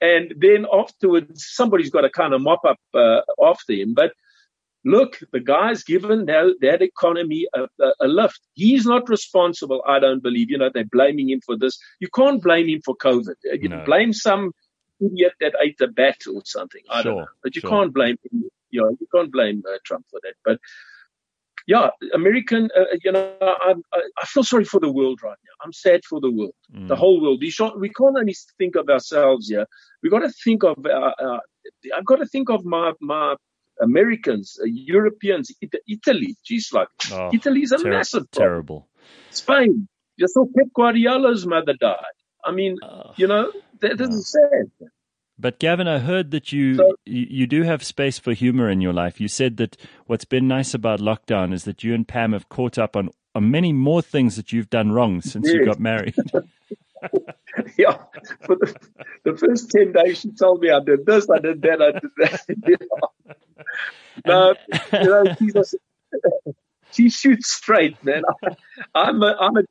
and 0.00 0.34
then 0.38 0.66
afterwards 0.72 1.46
somebody's 1.48 1.90
got 1.90 2.02
to 2.02 2.10
kind 2.10 2.34
of 2.34 2.42
mop 2.42 2.64
up 2.64 2.78
uh, 2.94 3.20
after 3.42 3.72
him. 3.72 3.94
But 3.94 4.12
look, 4.84 5.18
the 5.32 5.40
guy's 5.40 5.82
given 5.82 6.26
that, 6.26 6.54
that 6.60 6.82
economy 6.82 7.46
a, 7.54 7.62
a, 7.82 7.92
a, 8.02 8.08
lift. 8.08 8.40
He's 8.54 8.86
not 8.86 9.08
responsible, 9.08 9.82
I 9.86 9.98
don't 9.98 10.22
believe. 10.22 10.50
You 10.50 10.58
know, 10.58 10.70
they're 10.72 10.84
blaming 10.84 11.30
him 11.30 11.40
for 11.44 11.56
this. 11.56 11.78
You 11.98 12.08
can't 12.14 12.42
blame 12.42 12.68
him 12.68 12.80
for 12.84 12.96
COVID. 12.96 13.34
You 13.60 13.68
no. 13.68 13.84
blame 13.84 14.12
some 14.12 14.52
idiot 15.00 15.32
that 15.40 15.54
ate 15.60 15.80
a 15.80 15.88
bat 15.88 16.18
or 16.32 16.42
something. 16.44 16.82
I 16.90 17.02
sure, 17.02 17.12
don't 17.12 17.20
know. 17.20 17.26
But 17.42 17.54
you 17.56 17.60
sure. 17.60 17.70
can't 17.70 17.92
blame 17.92 18.16
him. 18.30 18.44
You 18.70 18.82
know, 18.82 18.96
you 19.00 19.06
can't 19.14 19.32
blame 19.32 19.62
uh, 19.68 19.78
Trump 19.84 20.06
for 20.10 20.20
that. 20.22 20.34
But 20.44 20.58
yeah, 21.66 21.90
American, 22.14 22.70
uh, 22.76 22.84
you 23.02 23.10
know, 23.10 23.36
I, 23.40 23.74
I, 24.18 24.26
feel 24.26 24.44
sorry 24.44 24.64
for 24.64 24.78
the 24.78 24.90
world 24.90 25.20
right 25.22 25.36
now. 25.44 25.64
I'm 25.64 25.72
sad 25.72 26.04
for 26.04 26.20
the 26.20 26.30
world, 26.30 26.54
mm. 26.72 26.86
the 26.86 26.94
whole 26.94 27.20
world. 27.20 27.40
We, 27.40 27.52
we 27.78 27.88
can't 27.88 28.16
only 28.16 28.36
think 28.56 28.76
of 28.76 28.88
ourselves 28.88 29.48
here. 29.48 29.66
We 30.02 30.08
got 30.08 30.20
to 30.20 30.30
think 30.30 30.62
of, 30.62 30.76
uh, 30.86 31.12
uh, 31.20 31.38
I've 31.96 32.04
got 32.04 32.16
to 32.16 32.26
think 32.26 32.50
of 32.50 32.64
my, 32.64 32.92
my 33.00 33.34
Americans, 33.82 34.58
uh, 34.62 34.66
Europeans, 34.66 35.50
Italy. 35.88 36.36
Geez, 36.44 36.70
like, 36.72 36.88
oh, 37.10 37.30
Italy's 37.32 37.72
a 37.72 37.78
ter- 37.78 37.90
massive 37.90 38.30
problem. 38.30 38.48
Terrible. 38.48 38.88
Spain. 39.30 39.88
You 40.16 40.28
saw 40.28 40.46
Pep 40.56 40.68
Guardiola's 40.74 41.46
mother 41.46 41.74
died. 41.78 41.96
I 42.44 42.52
mean, 42.52 42.78
you 43.16 43.26
know, 43.26 43.52
that, 43.80 43.98
this 43.98 44.08
is 44.08 44.32
sad. 44.32 44.88
But 45.38 45.58
Gavin, 45.58 45.86
I 45.86 45.98
heard 45.98 46.30
that 46.30 46.52
you, 46.52 46.76
so, 46.76 46.94
you, 47.04 47.26
you 47.28 47.46
do 47.46 47.62
have 47.62 47.84
space 47.84 48.18
for 48.18 48.32
humor 48.32 48.70
in 48.70 48.80
your 48.80 48.92
life. 48.92 49.20
You 49.20 49.28
said 49.28 49.58
that 49.58 49.76
what's 50.06 50.24
been 50.24 50.48
nice 50.48 50.72
about 50.72 51.00
lockdown 51.00 51.52
is 51.52 51.64
that 51.64 51.84
you 51.84 51.94
and 51.94 52.08
Pam 52.08 52.32
have 52.32 52.48
caught 52.48 52.78
up 52.78 52.96
on, 52.96 53.10
on 53.34 53.50
many 53.50 53.72
more 53.72 54.00
things 54.00 54.36
that 54.36 54.52
you've 54.52 54.70
done 54.70 54.92
wrong 54.92 55.20
since 55.20 55.46
yes. 55.46 55.54
you 55.54 55.64
got 55.66 55.78
married. 55.78 56.14
yeah, 57.78 57.98
for 58.44 58.56
the, 58.56 58.74
the, 59.24 59.36
first 59.36 59.70
ten 59.70 59.92
days, 59.92 60.20
she 60.20 60.30
told 60.32 60.60
me 60.60 60.70
I 60.70 60.80
did 60.80 61.06
this, 61.06 61.28
I 61.30 61.38
did 61.38 61.62
that, 61.62 61.82
I 61.82 61.92
did 61.92 62.10
that. 62.18 63.36
no, 64.26 64.54
you 65.38 65.52
know, 65.52 65.62
she 66.92 67.10
shoots 67.10 67.50
straight, 67.50 68.02
man. 68.04 68.22
I, 68.96 69.08
am 69.10 69.22
a, 69.22 69.36
I'm 69.38 69.56
a, 69.56 69.62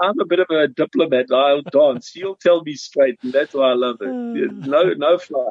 I'm 0.00 0.20
a 0.20 0.24
bit 0.26 0.38
of 0.40 0.46
a 0.50 0.68
diplomat. 0.68 1.26
I'll 1.32 1.62
dance. 1.62 2.14
You'll 2.14 2.36
tell 2.36 2.62
me 2.62 2.74
straight, 2.74 3.18
and 3.22 3.32
that's 3.32 3.54
why 3.54 3.70
I 3.70 3.74
love 3.74 3.96
it. 4.00 4.08
No, 4.08 4.92
no 4.96 5.18
fly. 5.18 5.50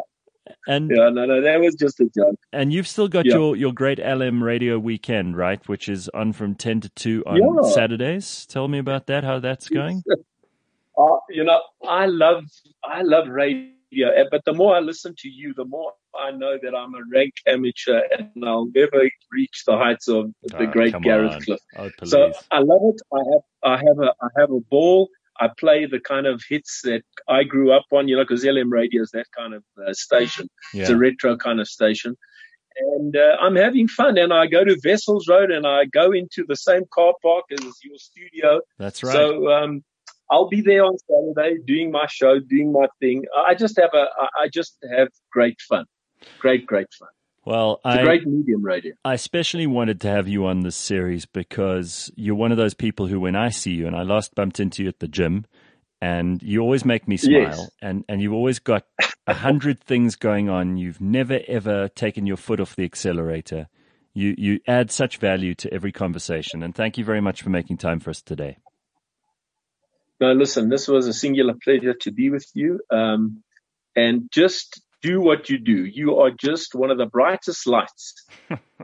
And 0.65 0.89
yeah, 0.89 1.09
no, 1.09 1.25
no, 1.25 1.41
that 1.41 1.59
was 1.59 1.75
just 1.75 1.99
a 1.99 2.05
joke. 2.05 2.39
And 2.53 2.71
you've 2.71 2.87
still 2.87 3.09
got 3.09 3.25
yeah. 3.25 3.33
your 3.33 3.55
your 3.57 3.73
great 3.73 3.99
LM 3.99 4.41
radio 4.41 4.79
weekend, 4.79 5.35
right? 5.35 5.65
Which 5.67 5.89
is 5.89 6.07
on 6.09 6.31
from 6.31 6.55
ten 6.55 6.79
to 6.81 6.89
two 6.89 7.21
on 7.25 7.37
yeah. 7.37 7.69
Saturdays. 7.69 8.45
Tell 8.45 8.69
me 8.69 8.77
about 8.77 9.07
that. 9.07 9.23
How 9.23 9.39
that's 9.39 9.69
going? 9.69 10.03
Uh, 10.99 11.19
you 11.29 11.43
know, 11.43 11.61
I 11.87 12.07
love 12.07 12.45
I 12.83 13.03
love 13.03 13.27
radio 13.27 13.69
but 14.31 14.43
the 14.45 14.53
more 14.53 14.75
I 14.75 14.79
listen 14.79 15.15
to 15.19 15.29
you, 15.29 15.53
the 15.55 15.65
more 15.65 15.93
I 16.19 16.31
know 16.31 16.57
that 16.61 16.75
I'm 16.75 16.93
a 16.95 17.01
rank 17.11 17.33
amateur 17.45 18.01
and 18.17 18.43
I'll 18.43 18.69
never 18.73 19.09
reach 19.31 19.63
the 19.65 19.77
heights 19.77 20.07
of 20.07 20.31
the 20.43 20.63
oh, 20.63 20.67
great 20.67 20.99
Gareth 21.01 21.33
on. 21.33 21.41
Cliff. 21.41 21.59
Oh, 21.77 21.89
so 22.03 22.31
I 22.51 22.59
love 22.59 22.81
it. 22.83 23.01
I 23.13 23.19
have, 23.33 23.43
I 23.63 23.77
have 23.77 23.99
a, 23.99 24.13
I 24.21 24.27
have 24.39 24.51
a 24.51 24.59
ball. 24.59 25.09
I 25.39 25.49
play 25.55 25.85
the 25.85 25.99
kind 25.99 26.25
of 26.25 26.41
hits 26.47 26.81
that 26.83 27.03
I 27.27 27.43
grew 27.43 27.71
up 27.71 27.85
on, 27.91 28.07
you 28.07 28.15
know, 28.15 28.23
because 28.23 28.43
LM 28.43 28.71
Radio 28.71 29.03
is 29.03 29.11
that 29.11 29.27
kind 29.37 29.53
of 29.53 29.63
uh, 29.85 29.93
station. 29.93 30.49
Yeah. 30.73 30.81
It's 30.81 30.89
a 30.89 30.97
retro 30.97 31.37
kind 31.37 31.59
of 31.59 31.67
station. 31.67 32.17
And 32.95 33.15
uh, 33.15 33.37
I'm 33.39 33.55
having 33.55 33.87
fun. 33.87 34.17
And 34.17 34.33
I 34.33 34.47
go 34.47 34.63
to 34.63 34.79
Vessels 34.81 35.27
Road 35.27 35.51
and 35.51 35.67
I 35.67 35.85
go 35.85 36.11
into 36.11 36.43
the 36.47 36.55
same 36.55 36.83
car 36.91 37.13
park 37.21 37.45
as 37.51 37.59
your 37.83 37.97
studio. 37.97 38.61
That's 38.79 39.03
right. 39.03 39.13
So, 39.13 39.51
um, 39.51 39.83
I'll 40.29 40.49
be 40.49 40.61
there 40.61 40.83
on 40.83 40.97
Saturday 40.97 41.57
doing 41.65 41.91
my 41.91 42.05
show, 42.07 42.39
doing 42.39 42.71
my 42.71 42.87
thing. 42.99 43.23
I 43.35 43.55
just 43.55 43.77
have 43.77 43.91
a, 43.93 44.07
I 44.39 44.49
just 44.49 44.77
have 44.91 45.07
great 45.31 45.59
fun. 45.61 45.85
Great, 46.39 46.65
great 46.65 46.87
fun. 46.93 47.09
Well, 47.45 47.79
it's 47.85 47.95
I, 47.95 48.01
a 48.01 48.03
great 48.03 48.27
medium 48.27 48.61
radio. 48.61 48.93
I 49.05 49.13
especially 49.13 49.67
wanted 49.67 50.01
to 50.01 50.09
have 50.09 50.27
you 50.27 50.45
on 50.47 50.61
this 50.61 50.75
series 50.75 51.25
because 51.25 52.11
you're 52.15 52.35
one 52.35 52.51
of 52.51 52.57
those 52.57 52.73
people 52.73 53.07
who, 53.07 53.21
when 53.21 53.37
I 53.37 53.49
see 53.49 53.71
you, 53.71 53.87
and 53.87 53.95
I 53.95 54.03
last 54.03 54.35
bumped 54.35 54.59
into 54.59 54.83
you 54.83 54.89
at 54.89 54.99
the 54.99 55.07
gym, 55.07 55.45
and 56.01 56.43
you 56.43 56.59
always 56.59 56.83
make 56.83 57.07
me 57.07 57.15
smile, 57.15 57.39
yes. 57.39 57.69
and, 57.81 58.03
and 58.09 58.21
you've 58.21 58.33
always 58.33 58.59
got 58.59 58.85
a 59.27 59.33
hundred 59.33 59.79
things 59.79 60.17
going 60.17 60.49
on. 60.49 60.77
You've 60.77 60.99
never 60.99 61.39
ever 61.47 61.87
taken 61.87 62.27
your 62.27 62.37
foot 62.37 62.59
off 62.59 62.75
the 62.75 62.83
accelerator. 62.83 63.69
You 64.13 64.35
you 64.37 64.59
add 64.67 64.91
such 64.91 65.17
value 65.17 65.55
to 65.55 65.73
every 65.73 65.93
conversation, 65.93 66.63
and 66.63 66.75
thank 66.75 66.97
you 66.97 67.05
very 67.05 67.21
much 67.21 67.41
for 67.41 67.49
making 67.49 67.77
time 67.77 68.01
for 68.01 68.09
us 68.09 68.21
today. 68.21 68.57
No, 70.19 70.33
listen, 70.33 70.69
this 70.69 70.87
was 70.87 71.07
a 71.07 71.13
singular 71.13 71.53
pleasure 71.63 71.93
to 72.01 72.11
be 72.11 72.29
with 72.29 72.49
you. 72.53 72.81
Um, 72.91 73.43
and 73.95 74.29
just 74.31 74.81
do 75.01 75.21
what 75.21 75.49
you 75.49 75.57
do. 75.57 75.85
You 75.85 76.17
are 76.17 76.31
just 76.31 76.75
one 76.75 76.91
of 76.91 76.97
the 76.97 77.05
brightest 77.05 77.67
lights 77.67 78.25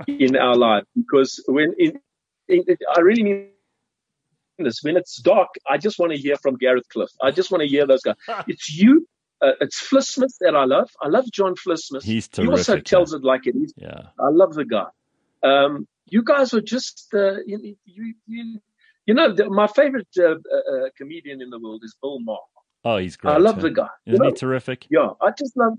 in 0.08 0.36
our 0.36 0.56
life 0.56 0.84
because 0.96 1.44
when 1.48 1.74
in, 1.78 2.00
in, 2.48 2.64
I 2.96 3.02
really 3.02 3.24
mean 3.24 3.50
this, 4.60 4.84
when 4.84 4.98
it's 4.98 5.18
dark, 5.18 5.50
I 5.70 5.78
just 5.78 6.00
want 6.00 6.12
to 6.12 6.18
hear 6.18 6.36
from 6.38 6.58
Gareth 6.58 6.88
Cliff. 6.92 7.10
I 7.22 7.32
just 7.32 7.52
want 7.52 7.62
to 7.62 7.68
hear 7.68 7.88
those 7.88 8.02
guys. 8.02 8.16
it's 8.48 8.74
you. 8.74 9.08
Uh, 9.42 9.52
it's 9.60 9.82
Fliss 9.82 10.08
Smith 10.08 10.34
that 10.40 10.56
I 10.56 10.66
love. 10.66 10.90
I 11.02 11.10
love 11.10 11.26
John 11.32 11.56
Fliss 11.56 11.86
Smith. 11.88 12.04
He's 12.04 12.28
terrific. 12.28 12.54
He 12.54 12.58
also 12.58 12.80
tells 12.80 13.14
it 13.14 13.24
like 13.24 13.46
it 13.46 13.56
is. 13.56 13.74
Yeah. 13.76 14.04
I 14.20 14.30
love 14.30 14.54
the 14.54 14.64
guy. 14.64 14.86
Um, 15.44 15.86
you 16.06 16.24
guys 16.24 16.54
are 16.54 16.62
just, 16.62 17.10
uh, 17.14 17.40
you, 17.46 17.76
you, 17.84 18.14
you 18.28 18.60
you 19.06 19.14
know, 19.14 19.34
the, 19.34 19.50
my 19.50 19.68
favorite 19.68 20.08
uh, 20.18 20.24
uh, 20.24 20.36
uh, 20.36 20.90
comedian 20.98 21.42
in 21.42 21.50
the 21.50 21.60
world 21.60 21.82
is 21.84 21.96
Bill 22.02 22.20
Maher. 22.20 22.40
Oh, 22.84 22.98
he's 22.98 23.16
great. 23.16 23.34
I 23.34 23.38
love 23.38 23.62
the 23.62 23.72
guy. 23.72 23.88
Isn't 24.06 24.18
you 24.18 24.20
know? 24.20 24.34
he 24.34 24.40
terrific? 24.40 24.88
Yeah, 24.90 25.10
I 25.22 25.32
just 25.32 25.56
love 25.56 25.74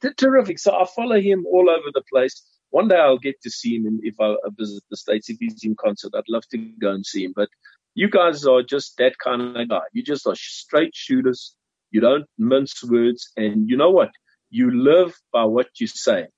the 0.00 0.14
terrific. 0.14 0.58
So 0.58 0.74
I 0.74 0.86
follow 0.86 1.20
him 1.20 1.46
all 1.46 1.68
over 1.68 1.90
the 1.92 2.02
place. 2.10 2.42
One 2.70 2.88
day 2.88 2.96
I'll 2.96 3.18
get 3.18 3.40
to 3.42 3.50
see 3.50 3.76
him 3.76 4.00
if 4.02 4.14
I 4.20 4.34
visit 4.56 4.82
the 4.90 4.96
States. 4.96 5.28
If 5.28 5.36
he's 5.38 5.62
in 5.64 5.76
concert, 5.76 6.12
I'd 6.14 6.24
love 6.28 6.46
to 6.50 6.58
go 6.58 6.90
and 6.90 7.04
see 7.04 7.24
him. 7.24 7.32
But 7.36 7.48
you 7.94 8.08
guys 8.08 8.46
are 8.46 8.62
just 8.62 8.96
that 8.98 9.18
kind 9.18 9.56
of 9.56 9.68
guy. 9.68 9.82
You 9.92 10.02
just 10.02 10.26
are 10.26 10.34
straight 10.34 10.94
shooters. 10.94 11.54
You 11.90 12.00
don't 12.00 12.26
mince 12.38 12.82
words. 12.82 13.30
And 13.36 13.68
you 13.68 13.76
know 13.76 13.90
what? 13.90 14.10
You 14.50 14.70
live 14.70 15.14
by 15.32 15.44
what 15.44 15.68
you 15.78 15.86
say. 15.86 16.28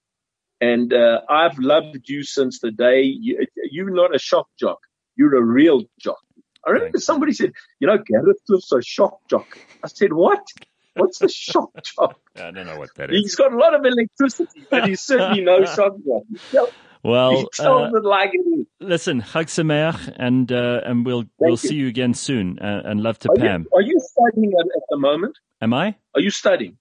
And 0.60 0.92
uh, 0.92 1.20
I've 1.28 1.58
loved 1.58 2.08
you 2.08 2.22
since 2.22 2.60
the 2.60 2.70
day 2.70 3.02
you, 3.02 3.46
you're 3.70 3.90
not 3.90 4.14
a 4.14 4.18
shock 4.18 4.48
jock. 4.58 4.78
You're 5.16 5.36
a 5.36 5.42
real 5.42 5.84
jock. 5.98 6.18
I 6.66 6.70
remember 6.70 6.98
somebody 6.98 7.32
said, 7.32 7.52
you 7.78 7.86
know, 7.86 7.98
Gareth 7.98 8.38
Cliff's 8.46 8.72
a 8.72 8.82
shock 8.82 9.20
jock. 9.28 9.58
I 9.84 9.88
said, 9.88 10.12
what? 10.12 10.44
What's 10.94 11.18
the 11.18 11.28
shock 11.28 11.70
jock? 11.82 12.18
I 12.36 12.50
don't 12.50 12.66
know 12.66 12.78
what 12.78 12.94
that 12.96 13.10
is. 13.10 13.20
He's 13.20 13.34
got 13.36 13.52
a 13.52 13.56
lot 13.56 13.74
of 13.74 13.84
electricity, 13.84 14.66
but 14.70 14.88
he's 14.88 15.00
certainly 15.00 15.42
no 15.42 15.64
shock 15.64 15.94
jock. 16.52 16.70
Well, 17.02 17.30
he 17.30 17.46
uh, 17.60 17.90
like. 18.02 18.32
Listen, 18.80 19.22
Chag 19.22 19.46
Sameach, 19.46 20.12
and 20.16 20.50
uh, 20.50 20.80
and 20.84 21.06
we'll 21.06 21.20
Thank 21.20 21.30
we'll 21.38 21.50
you. 21.50 21.56
see 21.56 21.74
you 21.76 21.86
again 21.86 22.14
soon. 22.14 22.58
Uh, 22.58 22.82
and 22.84 23.00
love 23.00 23.18
to 23.20 23.30
are 23.30 23.36
Pam. 23.36 23.62
You, 23.62 23.78
are 23.78 23.82
you 23.82 24.00
studying 24.00 24.52
at, 24.58 24.66
at, 24.66 24.82
the 24.90 24.96
moment? 24.96 25.38
Am 25.60 25.72
I? 25.72 25.94
Are 26.16 26.20
you 26.20 26.30
studying? 26.30 26.76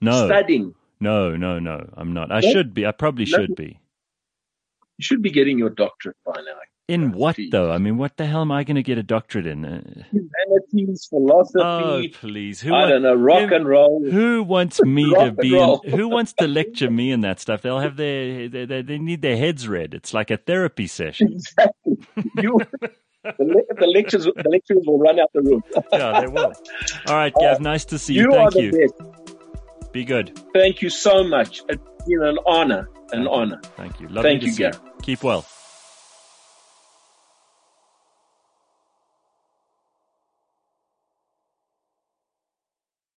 No. 0.00 0.26
Studying. 0.26 0.74
No, 0.98 1.36
no, 1.36 1.58
no. 1.58 1.90
I'm 1.94 2.14
not. 2.14 2.32
I 2.32 2.40
should 2.40 2.72
be. 2.72 2.86
I 2.86 2.92
probably 2.92 3.26
should 3.26 3.54
be. 3.54 3.78
You 4.96 5.02
should 5.02 5.20
be 5.20 5.30
getting 5.30 5.58
your 5.58 5.68
doctorate 5.68 6.16
by 6.24 6.36
now. 6.36 6.58
In 6.88 7.10
what 7.10 7.36
though? 7.50 7.72
I 7.72 7.78
mean, 7.78 7.98
what 7.98 8.16
the 8.16 8.26
hell 8.26 8.42
am 8.42 8.52
I 8.52 8.62
going 8.62 8.76
to 8.76 8.82
get 8.82 8.96
a 8.96 9.02
doctorate 9.02 9.46
in? 9.46 9.64
Uh, 9.64 9.82
Humanities, 10.12 11.06
philosophy. 11.10 11.58
Oh, 11.60 12.02
please! 12.12 12.60
Who 12.60 12.72
I 12.72 12.88
don't 12.88 13.02
know, 13.02 13.14
rock 13.14 13.50
and 13.50 13.66
roll. 13.66 14.08
Who 14.08 14.44
wants 14.44 14.80
me 14.82 15.12
to 15.18 15.32
be? 15.32 15.58
In, 15.58 15.80
who 15.90 16.08
wants 16.08 16.32
to 16.34 16.46
lecture 16.46 16.88
me 16.88 17.10
in 17.10 17.22
that 17.22 17.40
stuff? 17.40 17.62
They'll 17.62 17.80
have 17.80 17.96
their 17.96 18.48
they, 18.48 18.82
they 18.82 18.98
need 18.98 19.20
their 19.20 19.36
heads 19.36 19.66
read. 19.66 19.94
It's 19.94 20.14
like 20.14 20.30
a 20.30 20.36
therapy 20.36 20.86
session. 20.86 21.32
Exactly. 21.32 21.98
You, 22.36 22.60
the, 23.24 23.64
the, 23.80 23.86
lectures 23.88 24.26
the 24.26 24.48
lecturers 24.48 24.84
will 24.86 25.00
run 25.00 25.18
out 25.18 25.32
the 25.34 25.42
room. 25.42 25.64
yeah, 25.92 26.20
they 26.20 26.28
will. 26.28 26.52
All 27.08 27.16
right, 27.16 27.34
Gav. 27.34 27.60
Nice 27.60 27.84
to 27.86 27.98
see 27.98 28.14
you. 28.14 28.22
you 28.22 28.32
Thank 28.32 28.54
you. 28.54 28.70
Best. 28.70 29.92
Be 29.92 30.04
good. 30.04 30.40
Thank 30.54 30.82
you 30.82 30.90
so 30.90 31.24
much. 31.24 31.62
It's 31.68 31.82
been 32.06 32.22
an 32.22 32.38
honor. 32.46 32.88
An 33.10 33.26
honor. 33.26 33.60
Thank 33.76 33.98
you. 33.98 34.06
Lovely 34.06 34.30
Thank 34.30 34.42
you, 34.44 34.54
Gav. 34.54 34.80
Keep 35.02 35.24
well. 35.24 35.44